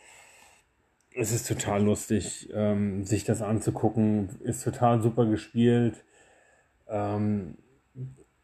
[1.15, 4.29] es ist total lustig, ähm, sich das anzugucken.
[4.41, 6.05] Ist total super gespielt.
[6.89, 7.59] Ähm,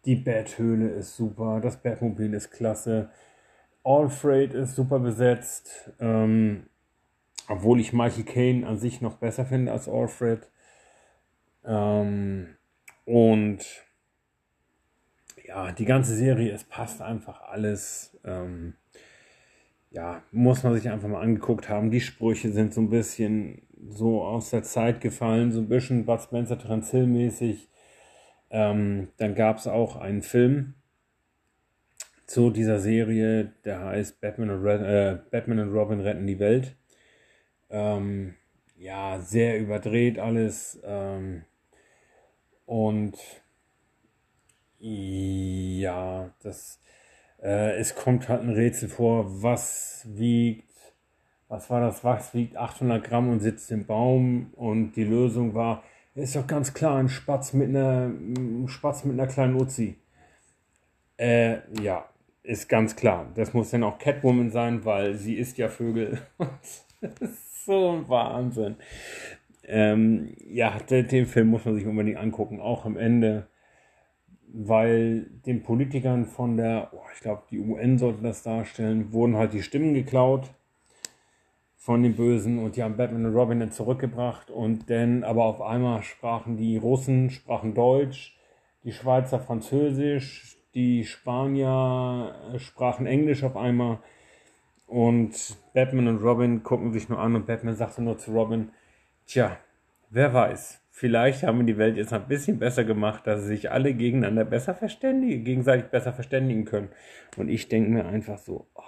[0.04, 3.10] die Betthöhle ist super, das Batmobil ist klasse.
[3.82, 5.92] Alfred ist super besetzt.
[5.98, 6.66] Ähm,
[7.48, 10.48] obwohl ich Michael Caine an sich noch besser finde als Alfred.
[11.64, 12.56] Ähm,
[13.04, 13.58] und
[15.44, 18.18] ja, die ganze Serie, es passt einfach alles.
[18.24, 18.74] Ähm,
[19.90, 21.90] ja, muss man sich einfach mal angeguckt haben.
[21.90, 26.20] Die Sprüche sind so ein bisschen so aus der Zeit gefallen, so ein bisschen Bud
[26.22, 26.58] Spencer
[26.90, 27.68] Hill mäßig.
[28.50, 30.74] Ähm, dann gab es auch einen Film
[32.26, 36.74] zu dieser Serie, der heißt Batman und, Red, äh, Batman und Robin retten die Welt.
[37.70, 38.34] Ähm,
[38.76, 40.80] ja, sehr überdreht alles.
[40.84, 41.44] Ähm,
[42.66, 43.16] und
[44.84, 46.78] ja, das,
[47.42, 50.70] äh, es kommt halt ein Rätsel vor, was wiegt,
[51.48, 55.82] was war das, was wiegt 800 Gramm und sitzt im Baum und die Lösung war,
[56.14, 59.96] ist doch ganz klar ein Spatz mit einer, ein Spatz mit einer kleinen Uzi.
[61.16, 62.06] Äh, ja,
[62.42, 63.32] ist ganz klar.
[63.34, 66.18] Das muss dann auch Catwoman sein, weil sie isst ja Vögel.
[67.00, 68.76] das ist so ein Wahnsinn.
[69.66, 73.48] Ähm, ja, den, den Film muss man sich unbedingt angucken, auch am Ende,
[74.56, 79.52] weil den Politikern von der, oh, ich glaube, die UN sollte das darstellen, wurden halt
[79.52, 80.50] die Stimmen geklaut
[81.76, 85.60] von den Bösen und die haben Batman und Robin dann zurückgebracht und dann aber auf
[85.60, 88.38] einmal sprachen die Russen, sprachen Deutsch,
[88.84, 93.98] die Schweizer Französisch, die Spanier äh, sprachen Englisch auf einmal
[94.86, 98.70] und Batman und Robin gucken sich nur an und Batman sagte nur zu Robin,
[99.26, 99.56] tja,
[100.10, 103.72] wer weiß, vielleicht haben wir die Welt jetzt ein bisschen besser gemacht, dass sie sich
[103.72, 106.88] alle gegeneinander besser verständigen, gegenseitig besser verständigen können.
[107.36, 108.82] Und ich denke mir einfach so, oh,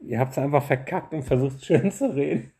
[0.00, 2.52] ihr habt es einfach verkackt und versucht schön zu reden.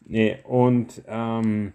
[0.00, 1.72] Nee, und ähm,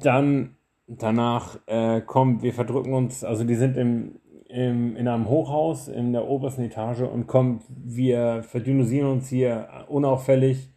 [0.00, 0.54] dann
[0.86, 6.12] danach äh, kommt, wir verdrücken uns, also die sind im, im, in einem Hochhaus in
[6.12, 10.70] der obersten Etage und kommt, wir verdünnisieren uns hier unauffällig.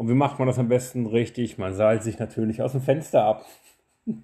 [0.00, 1.58] Und wie macht man das am besten richtig?
[1.58, 3.44] Man seilt sich natürlich aus dem Fenster ab.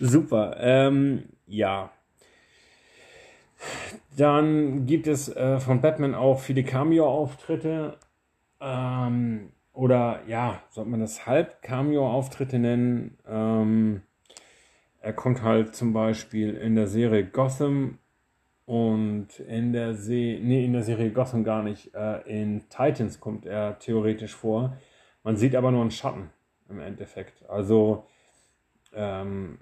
[0.00, 0.56] Super.
[0.60, 1.90] Ähm, ja,
[4.16, 7.98] dann gibt es äh, von Batman auch viele Cameo-Auftritte.
[8.62, 13.18] Ähm, oder ja, sollte man das Halb-Cameo-Auftritte nennen?
[13.28, 14.00] Ähm,
[15.02, 17.98] er kommt halt zum Beispiel in der Serie Gotham
[18.68, 21.94] und in der Se nee, in der Serie Gotham gar nicht.
[21.94, 24.76] Äh, in Titans kommt er theoretisch vor.
[25.22, 26.28] Man sieht aber nur einen Schatten
[26.68, 27.48] im Endeffekt.
[27.48, 28.04] Also
[28.92, 29.60] ähm,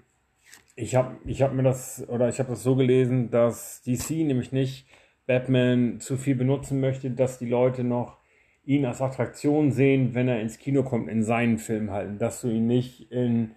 [0.75, 4.51] ich habe ich hab mir das, oder ich habe das so gelesen, dass DC nämlich
[4.51, 4.85] nicht
[5.25, 8.17] Batman zu viel benutzen möchte, dass die Leute noch
[8.65, 12.21] ihn als Attraktion sehen, wenn er ins Kino kommt, in seinen Filmen halt.
[12.21, 13.51] Dass du ihn nicht in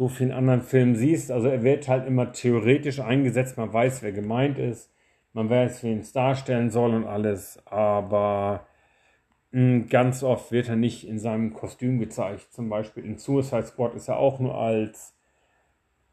[0.00, 1.30] so vielen anderen Filmen siehst.
[1.30, 4.90] Also er wird halt immer theoretisch eingesetzt, man weiß, wer gemeint ist,
[5.34, 8.66] man weiß, wen es darstellen soll und alles, aber
[9.50, 12.50] mh, hm, ganz oft wird er nicht in seinem Kostüm gezeigt.
[12.50, 15.14] Zum Beispiel in Suicide Squad ist er auch nur als,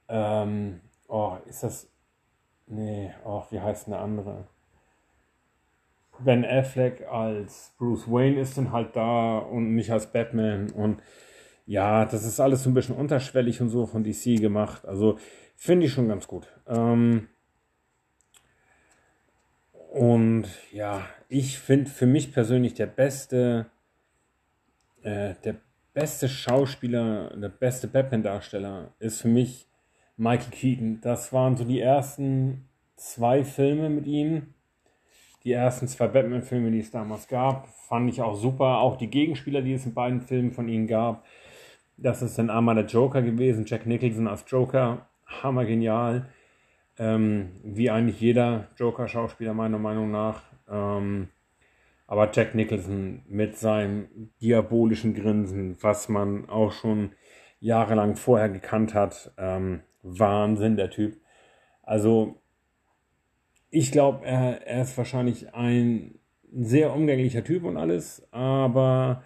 [0.09, 1.89] ähm, oh, ist das,
[2.65, 4.49] nee, oh, wie heißt eine andere?
[6.19, 11.01] Ben Affleck als Bruce Wayne ist dann halt da und nicht als Batman und
[11.67, 14.85] ja, das ist alles so ein bisschen unterschwellig und so von DC gemacht.
[14.85, 15.19] Also
[15.55, 16.47] finde ich schon ganz gut.
[16.65, 17.27] Ähm
[19.91, 23.65] und ja, ich finde für mich persönlich der beste,
[25.03, 25.57] äh, der
[25.93, 29.67] beste Schauspieler, der beste Batman-Darsteller ist für mich
[30.15, 31.01] Michael Keaton.
[31.01, 34.53] Das waren so die ersten zwei Filme mit ihm.
[35.43, 38.79] Die ersten zwei Batman-Filme, die es damals gab, fand ich auch super.
[38.79, 41.25] Auch die Gegenspieler, die es in beiden Filmen von ihm gab.
[41.97, 46.27] Das ist dann einmal der Joker gewesen, Jack Nicholson als Joker, hammergenial.
[46.99, 50.41] Ähm, wie eigentlich jeder Joker-Schauspieler meiner Meinung nach.
[50.69, 51.29] Ähm,
[52.07, 54.07] aber Jack Nicholson mit seinem
[54.41, 57.11] diabolischen Grinsen, was man auch schon
[57.59, 61.17] jahrelang vorher gekannt hat, ähm, Wahnsinn der Typ.
[61.83, 62.41] Also
[63.69, 66.19] ich glaube, er, er ist wahrscheinlich ein
[66.51, 69.23] sehr umgänglicher Typ und alles, aber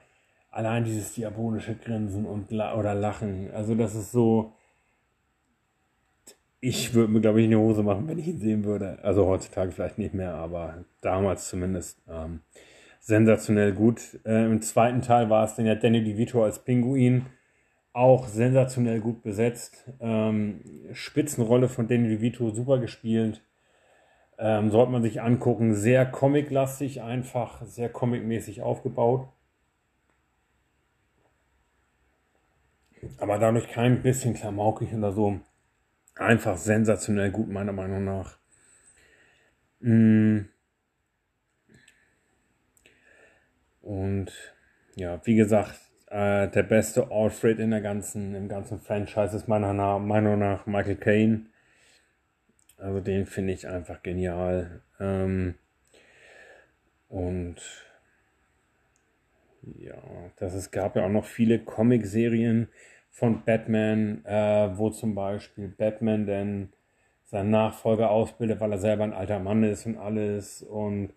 [0.52, 4.54] allein dieses diabolische Grinsen und oder Lachen, also das ist so.
[6.64, 9.00] Ich würde mir, glaube ich, in die Hose machen, wenn ich ihn sehen würde.
[9.02, 12.42] Also heutzutage vielleicht nicht mehr, aber damals zumindest ähm,
[13.00, 14.20] sensationell gut.
[14.26, 17.26] Äh, Im zweiten Teil war es dann ja Danny DeVito als Pinguin.
[17.94, 19.90] Auch sensationell gut besetzt.
[20.00, 20.62] Ähm,
[20.94, 23.42] Spitzenrolle von Danny DeVito, super gespielt.
[24.38, 25.74] Ähm, sollte man sich angucken.
[25.74, 29.28] Sehr comiclastig, einfach sehr comicmäßig aufgebaut.
[33.18, 35.40] Aber dadurch kein bisschen klamaukig oder so.
[36.16, 38.38] Einfach sensationell gut, meiner Meinung nach.
[39.80, 40.42] Mm.
[43.82, 44.32] Und
[44.96, 49.74] ja, wie gesagt, äh, der beste Alfred in der ganzen, im ganzen Franchise ist meiner
[50.00, 51.46] Meinung nach Michael Caine.
[52.78, 54.82] Also den finde ich einfach genial.
[55.00, 55.56] Ähm,
[57.10, 57.58] und
[59.62, 60.02] ja,
[60.38, 62.68] das es gab ja auch noch viele Comic-Serien,
[63.12, 66.70] von Batman, äh, wo zum Beispiel Batman denn
[67.26, 70.64] seinen Nachfolger ausbildet, weil er selber ein alter Mann ist und alles.
[70.64, 71.14] Und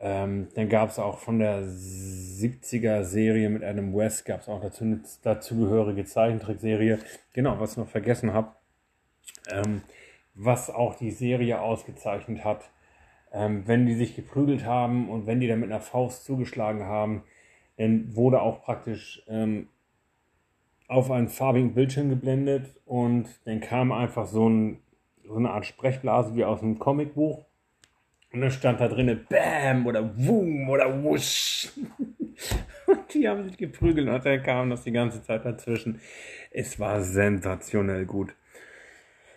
[0.00, 4.60] ähm, dann gab es auch von der 70er Serie mit Adam West, gab es auch
[4.60, 6.98] dazu eine dazugehörige Zeichentrickserie.
[7.32, 8.52] Genau, was ich noch vergessen habe,
[9.50, 9.82] ähm,
[10.34, 12.70] was auch die Serie ausgezeichnet hat.
[13.32, 17.24] Ähm, wenn die sich geprügelt haben und wenn die dann mit einer Faust zugeschlagen haben,
[17.76, 19.68] dann wurde auch praktisch ähm,
[20.88, 24.78] auf einen farbigen Bildschirm geblendet und dann kam einfach so, ein,
[25.24, 27.44] so eine Art Sprechblase wie aus einem Comicbuch.
[28.32, 31.70] Und dann stand da drinnen Bam oder Woom oder Wusch.
[32.86, 36.00] und die haben sich geprügelt und dann kam das die ganze Zeit dazwischen.
[36.50, 38.34] Es war sensationell gut.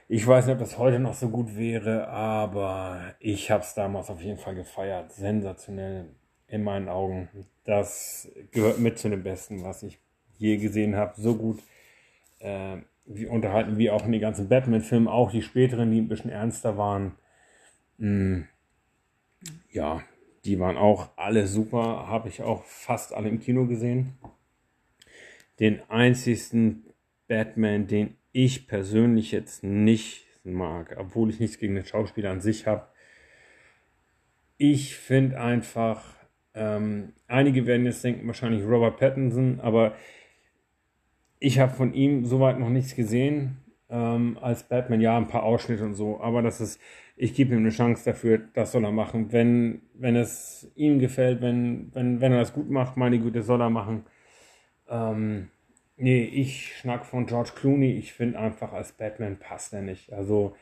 [0.09, 4.09] Ich weiß nicht, ob das heute noch so gut wäre, aber ich habe es damals
[4.09, 5.11] auf jeden Fall gefeiert.
[5.11, 6.07] Sensationell
[6.47, 7.29] in meinen Augen.
[7.65, 9.99] Das gehört mit zu dem Besten, was ich
[10.37, 11.13] je gesehen habe.
[11.19, 11.59] So gut
[12.39, 16.29] äh, wie unterhalten wie auch in den ganzen Batman-Filmen, auch die späteren, die ein bisschen
[16.29, 17.13] ernster waren.
[17.97, 18.41] Mm,
[19.71, 20.03] ja,
[20.45, 22.07] die waren auch alle super.
[22.07, 24.17] Habe ich auch fast alle im Kino gesehen.
[25.59, 26.85] Den einzigsten
[27.27, 32.67] Batman, den ich persönlich jetzt nicht mag, obwohl ich nichts gegen den Schauspieler an sich
[32.67, 32.87] habe.
[34.57, 36.15] Ich finde einfach,
[36.53, 39.95] ähm, einige werden jetzt denken, wahrscheinlich Robert Pattinson, aber
[41.39, 43.57] ich habe von ihm soweit noch nichts gesehen.
[43.89, 46.81] Ähm, als Batman, ja, ein paar Ausschnitte und so, aber das ist,
[47.15, 49.31] ich gebe ihm eine Chance dafür, das soll er machen.
[49.31, 53.61] Wenn, wenn es ihm gefällt, wenn, wenn, wenn er das gut macht, meine Güte, soll
[53.61, 54.03] er machen.
[54.89, 55.49] Ähm,
[55.95, 60.11] nee, ich schnack von George Clooney, ich finde einfach, als Batman passt er nicht.
[60.11, 60.55] Also,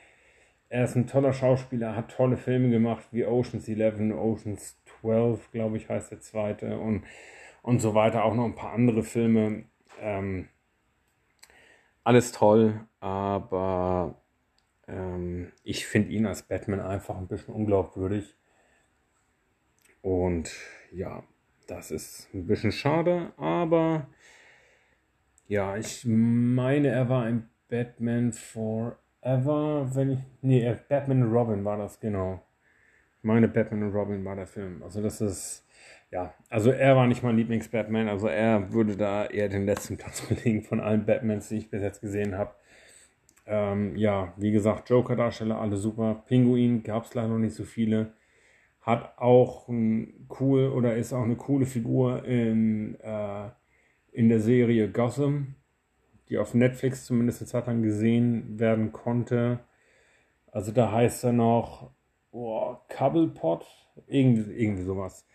[0.69, 5.77] er ist ein toller Schauspieler, hat tolle Filme gemacht, wie Oceans 11, Oceans 12, glaube
[5.77, 7.03] ich, heißt der zweite, und,
[7.63, 9.63] und so weiter, auch noch ein paar andere Filme.
[10.01, 10.47] Ähm,
[12.05, 14.21] alles toll, aber
[14.87, 18.35] ähm, ich finde ihn als Batman einfach ein bisschen unglaubwürdig.
[20.01, 20.51] Und
[20.93, 21.23] ja,
[21.67, 24.07] das ist ein bisschen schade, aber
[25.47, 30.19] ja, ich meine, er war ein Batman Forever wenn ich.
[30.41, 32.41] Nee, Batman Robin war das, genau.
[33.17, 34.83] Ich meine, Batman und Robin war der Film.
[34.83, 35.64] Also, das ist.
[36.15, 40.21] Ja, also er war nicht mein Lieblings-Batman, also er würde da eher den letzten Platz
[40.29, 42.55] belegen von allen Batmans, die ich bis jetzt gesehen habe.
[43.45, 46.23] Ähm, ja, wie gesagt, Joker-Darsteller, alle super.
[46.25, 48.13] Pinguin gab es leider noch nicht so viele.
[48.79, 53.49] Hat auch ein cool oder ist auch eine coole Figur in, äh,
[54.13, 55.55] in der Serie Gotham,
[56.29, 59.59] die auf Netflix zumindest eine Zeit lang gesehen werden konnte.
[60.49, 61.91] Also da heißt er noch
[62.31, 63.65] oh, Cobblepot,
[64.07, 65.25] irgendwie, irgendwie sowas.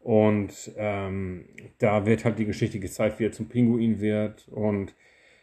[0.00, 1.44] Und ähm,
[1.78, 4.48] da wird halt die Geschichte gezeigt, wie er zum Pinguin wird.
[4.48, 4.94] Und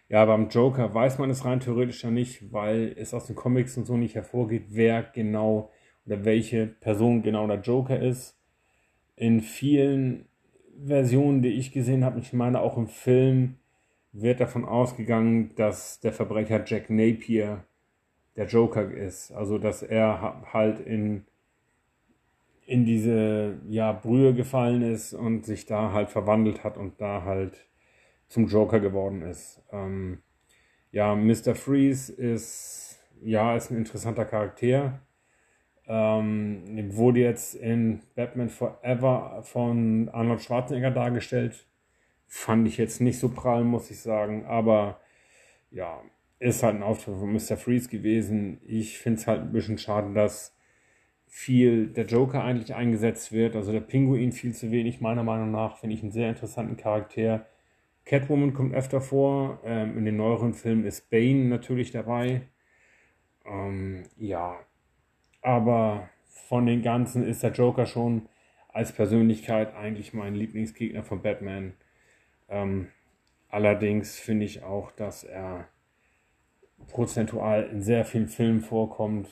[0.09, 3.77] ja, beim Joker weiß man es rein theoretisch ja nicht, weil es aus den Comics
[3.77, 5.71] und so nicht hervorgeht, wer genau
[6.05, 8.39] oder welche Person genau der Joker ist.
[9.15, 10.25] In vielen
[10.85, 13.55] Versionen, die ich gesehen habe, ich meine auch im Film,
[14.13, 17.65] wird davon ausgegangen, dass der Verbrecher Jack Napier
[18.35, 19.31] der Joker ist.
[19.31, 21.25] Also dass er halt in,
[22.67, 27.65] in diese ja, Brühe gefallen ist und sich da halt verwandelt hat und da halt
[28.27, 29.63] zum Joker geworden ist.
[29.71, 30.19] Ähm,
[30.91, 31.55] ja, Mr.
[31.55, 34.99] Freeze ist ja ist ein interessanter Charakter.
[35.87, 41.65] Ähm, wurde jetzt in Batman Forever von Arnold Schwarzenegger dargestellt.
[42.27, 44.45] Fand ich jetzt nicht so prall, muss ich sagen.
[44.45, 44.99] Aber
[45.71, 46.01] ja,
[46.39, 47.55] ist halt ein Auftritt von Mr.
[47.55, 48.59] Freeze gewesen.
[48.65, 50.56] Ich finde es halt ein bisschen schade, dass
[51.27, 53.55] viel der Joker eigentlich eingesetzt wird.
[53.55, 55.77] Also der Pinguin viel zu wenig, meiner Meinung nach.
[55.77, 57.45] Finde ich einen sehr interessanten Charakter.
[58.05, 59.59] Catwoman kommt öfter vor.
[59.65, 62.43] Ähm, in den neueren Filmen ist Bane natürlich dabei.
[63.45, 64.57] Ähm, ja,
[65.41, 66.09] aber
[66.47, 68.29] von den ganzen ist der Joker schon
[68.69, 71.73] als Persönlichkeit eigentlich mein Lieblingsgegner von Batman.
[72.49, 72.87] Ähm,
[73.49, 75.67] allerdings finde ich auch, dass er
[76.87, 79.29] prozentual in sehr vielen Filmen vorkommt.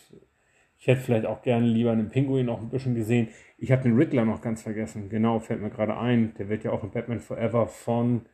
[0.85, 3.29] Ich hätte vielleicht auch gerne lieber einen Pinguin noch ein bisschen gesehen.
[3.57, 5.09] Ich habe den Riddler noch ganz vergessen.
[5.09, 6.35] Genau, fällt mir gerade ein.
[6.35, 8.27] Der wird ja auch in Batman Forever von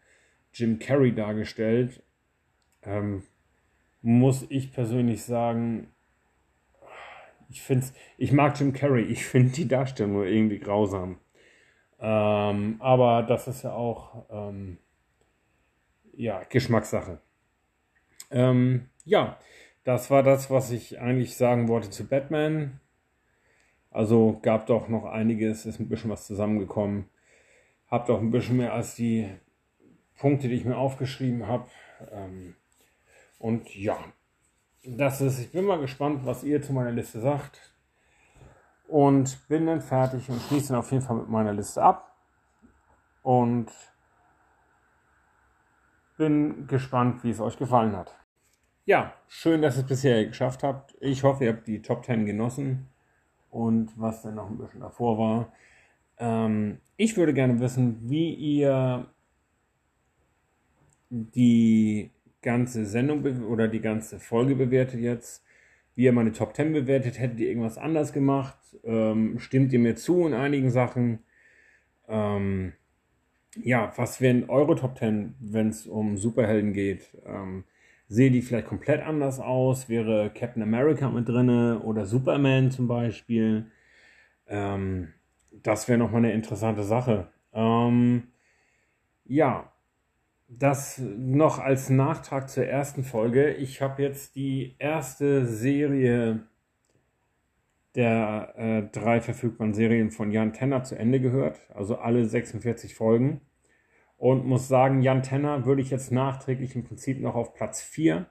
[0.52, 2.04] Jim Carrey dargestellt.
[2.84, 3.24] Ähm,
[4.02, 5.94] muss ich persönlich sagen,
[7.50, 7.86] ich finde
[8.18, 11.20] ich mag Jim Carrey, ich finde die Darstellung nur irgendwie grausam.
[12.02, 14.78] Ähm, aber das ist ja auch ähm,
[16.12, 17.22] ja, Geschmackssache.
[18.30, 19.40] Ähm, ja,
[19.84, 22.80] das war das, was ich eigentlich sagen wollte zu Batman.
[23.90, 27.10] Also gab doch noch einiges, ist ein bisschen was zusammengekommen.
[27.88, 29.30] Hab doch ein bisschen mehr als die
[30.18, 31.68] Punkte, die ich mir aufgeschrieben habe.
[32.12, 32.56] Ähm,
[33.40, 33.98] und ja,
[34.84, 37.60] das ist, ich bin mal gespannt, was ihr zu meiner Liste sagt.
[38.88, 42.16] Und bin dann fertig und schließe dann auf jeden Fall mit meiner Liste ab.
[43.24, 43.72] Und
[46.18, 48.21] bin gespannt, wie es euch gefallen hat.
[48.86, 50.96] Ja, schön, dass ihr es bisher geschafft habt.
[51.02, 52.88] Ich hoffe, ihr habt die Top 10 genossen
[53.52, 55.54] und was dann noch ein bisschen davor war.
[56.18, 59.06] Ähm, ich würde gerne wissen, wie ihr
[61.12, 62.10] die
[62.42, 65.44] ganze Sendung oder die ganze Folge bewertet jetzt,
[65.94, 69.96] wie ihr meine Top 10 bewertet, hättet ihr irgendwas anders gemacht, ähm, stimmt ihr mir
[69.96, 71.20] zu in einigen Sachen,
[72.08, 72.74] ähm,
[73.56, 77.16] ja, was wären eure Top 10, wenn es um Superhelden geht?
[77.26, 77.66] Ähm,
[78.12, 79.88] sehe die vielleicht komplett anders aus?
[79.88, 83.72] Wäre Captain America mit drinne oder Superman zum Beispiel?
[84.48, 85.14] Ähm,
[85.52, 87.30] das wäre nochmal eine interessante Sache.
[87.54, 88.24] Ähm,
[89.24, 89.72] ja,
[90.50, 93.54] das noch als Nachtrag zur ersten Folge.
[93.54, 96.42] Ich habe jetzt die erste Serie
[97.96, 103.40] der äh, drei verfügbaren Serien von Jan Tenner zu Ende gehört, also alle 46 Folgen.
[104.22, 108.28] Und muss sagen, Jan Tenner würde ich jetzt nachträglich im Prinzip noch auf Platz 4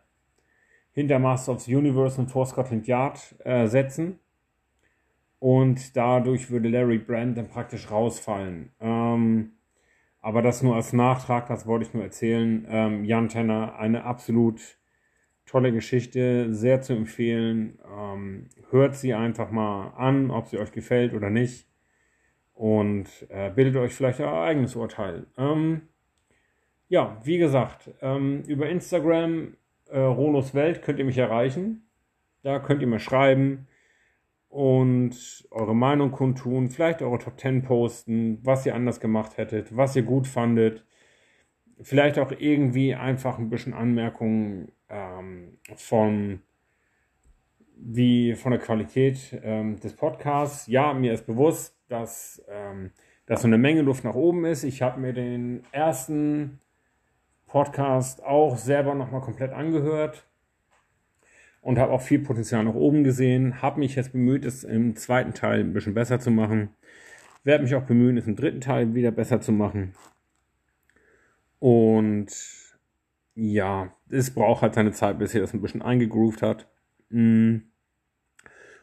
[0.93, 4.20] hinter Master of the Universe und vor Scotland Yard äh, setzen.
[5.41, 8.70] Und dadurch würde Larry Brand dann praktisch rausfallen.
[8.78, 9.51] Ähm,
[10.20, 12.64] aber das nur als Nachtrag, das wollte ich nur erzählen.
[12.70, 14.78] Ähm, Jan Tenner, eine absolut
[15.45, 17.80] tolle Geschichte, sehr zu empfehlen.
[17.93, 21.66] Ähm, hört sie einfach mal an, ob sie euch gefällt oder nicht.
[22.61, 25.25] Und äh, bildet euch vielleicht euer eigenes Urteil.
[25.39, 25.89] Ähm,
[26.89, 29.57] ja, wie gesagt, ähm, über Instagram,
[29.89, 31.89] äh, Ronos Welt, könnt ihr mich erreichen.
[32.43, 33.67] Da könnt ihr mir schreiben
[34.51, 39.97] und eure Meinung kundtun, vielleicht eure Top 10 posten, was ihr anders gemacht hättet, was
[39.97, 40.85] ihr gut fandet.
[41.81, 46.43] Vielleicht auch irgendwie einfach ein bisschen Anmerkungen ähm, von,
[47.75, 50.67] wie von der Qualität ähm, des Podcasts.
[50.67, 52.93] Ja, mir ist bewusst, dass, ähm,
[53.26, 54.64] dass so eine Menge Luft nach oben ist.
[54.64, 56.61] Ich habe mir den ersten
[57.47, 60.24] Podcast auch selber nochmal komplett angehört
[61.62, 63.61] und habe auch viel Potenzial nach oben gesehen.
[63.61, 66.70] Habe mich jetzt bemüht, es im zweiten Teil ein bisschen besser zu machen.
[67.43, 69.95] Werde mich auch bemühen, es im dritten Teil wieder besser zu machen.
[71.59, 72.28] Und
[73.34, 76.68] ja, es braucht halt seine Zeit, bis er das ein bisschen eingegroovt hat.
[77.11, 77.70] Mm.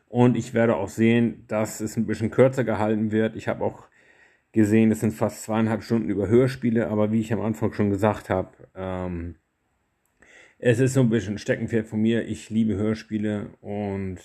[0.10, 3.36] Und ich werde auch sehen, dass es ein bisschen kürzer gehalten wird.
[3.36, 3.88] Ich habe auch
[4.52, 8.30] gesehen, es sind fast zweieinhalb Stunden über Hörspiele, aber wie ich am Anfang schon gesagt
[8.30, 9.36] habe, ähm,
[10.60, 12.26] es ist so ein bisschen ein Steckenpferd von mir.
[12.28, 14.18] Ich liebe Hörspiele und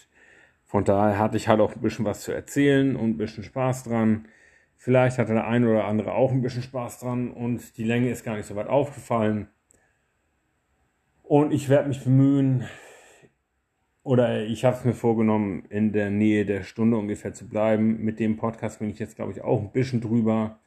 [0.64, 3.84] von daher hatte ich halt auch ein bisschen was zu erzählen und ein bisschen Spaß
[3.84, 4.26] dran.
[4.76, 8.24] Vielleicht hatte der eine oder andere auch ein bisschen Spaß dran und die Länge ist
[8.24, 9.48] gar nicht so weit aufgefallen.
[11.22, 12.64] Und ich werde mich bemühen,
[14.04, 18.02] oder ich habe es mir vorgenommen, in der Nähe der Stunde ungefähr zu bleiben.
[18.02, 20.58] Mit dem Podcast bin ich jetzt, glaube ich, auch ein bisschen drüber.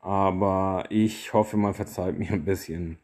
[0.00, 2.98] Aber ich hoffe, man verzeiht mir ein bisschen.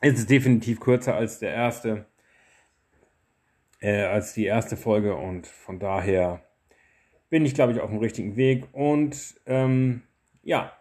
[0.00, 2.06] Es ist definitiv kürzer als der erste,
[3.80, 6.42] äh, als die erste Folge und von daher
[7.28, 8.66] bin ich, glaube ich, auf dem richtigen Weg.
[8.72, 10.02] Und ähm,
[10.42, 10.72] ja,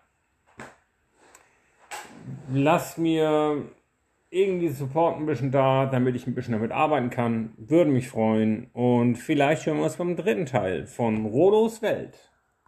[2.50, 3.70] lass mir
[4.32, 7.53] irgendwie Support ein bisschen da, damit ich ein bisschen damit arbeiten kann.
[7.57, 8.69] Würde mich freuen.
[8.73, 12.28] Und vielleicht hören wir uns beim dritten Teil von Rodos Welt.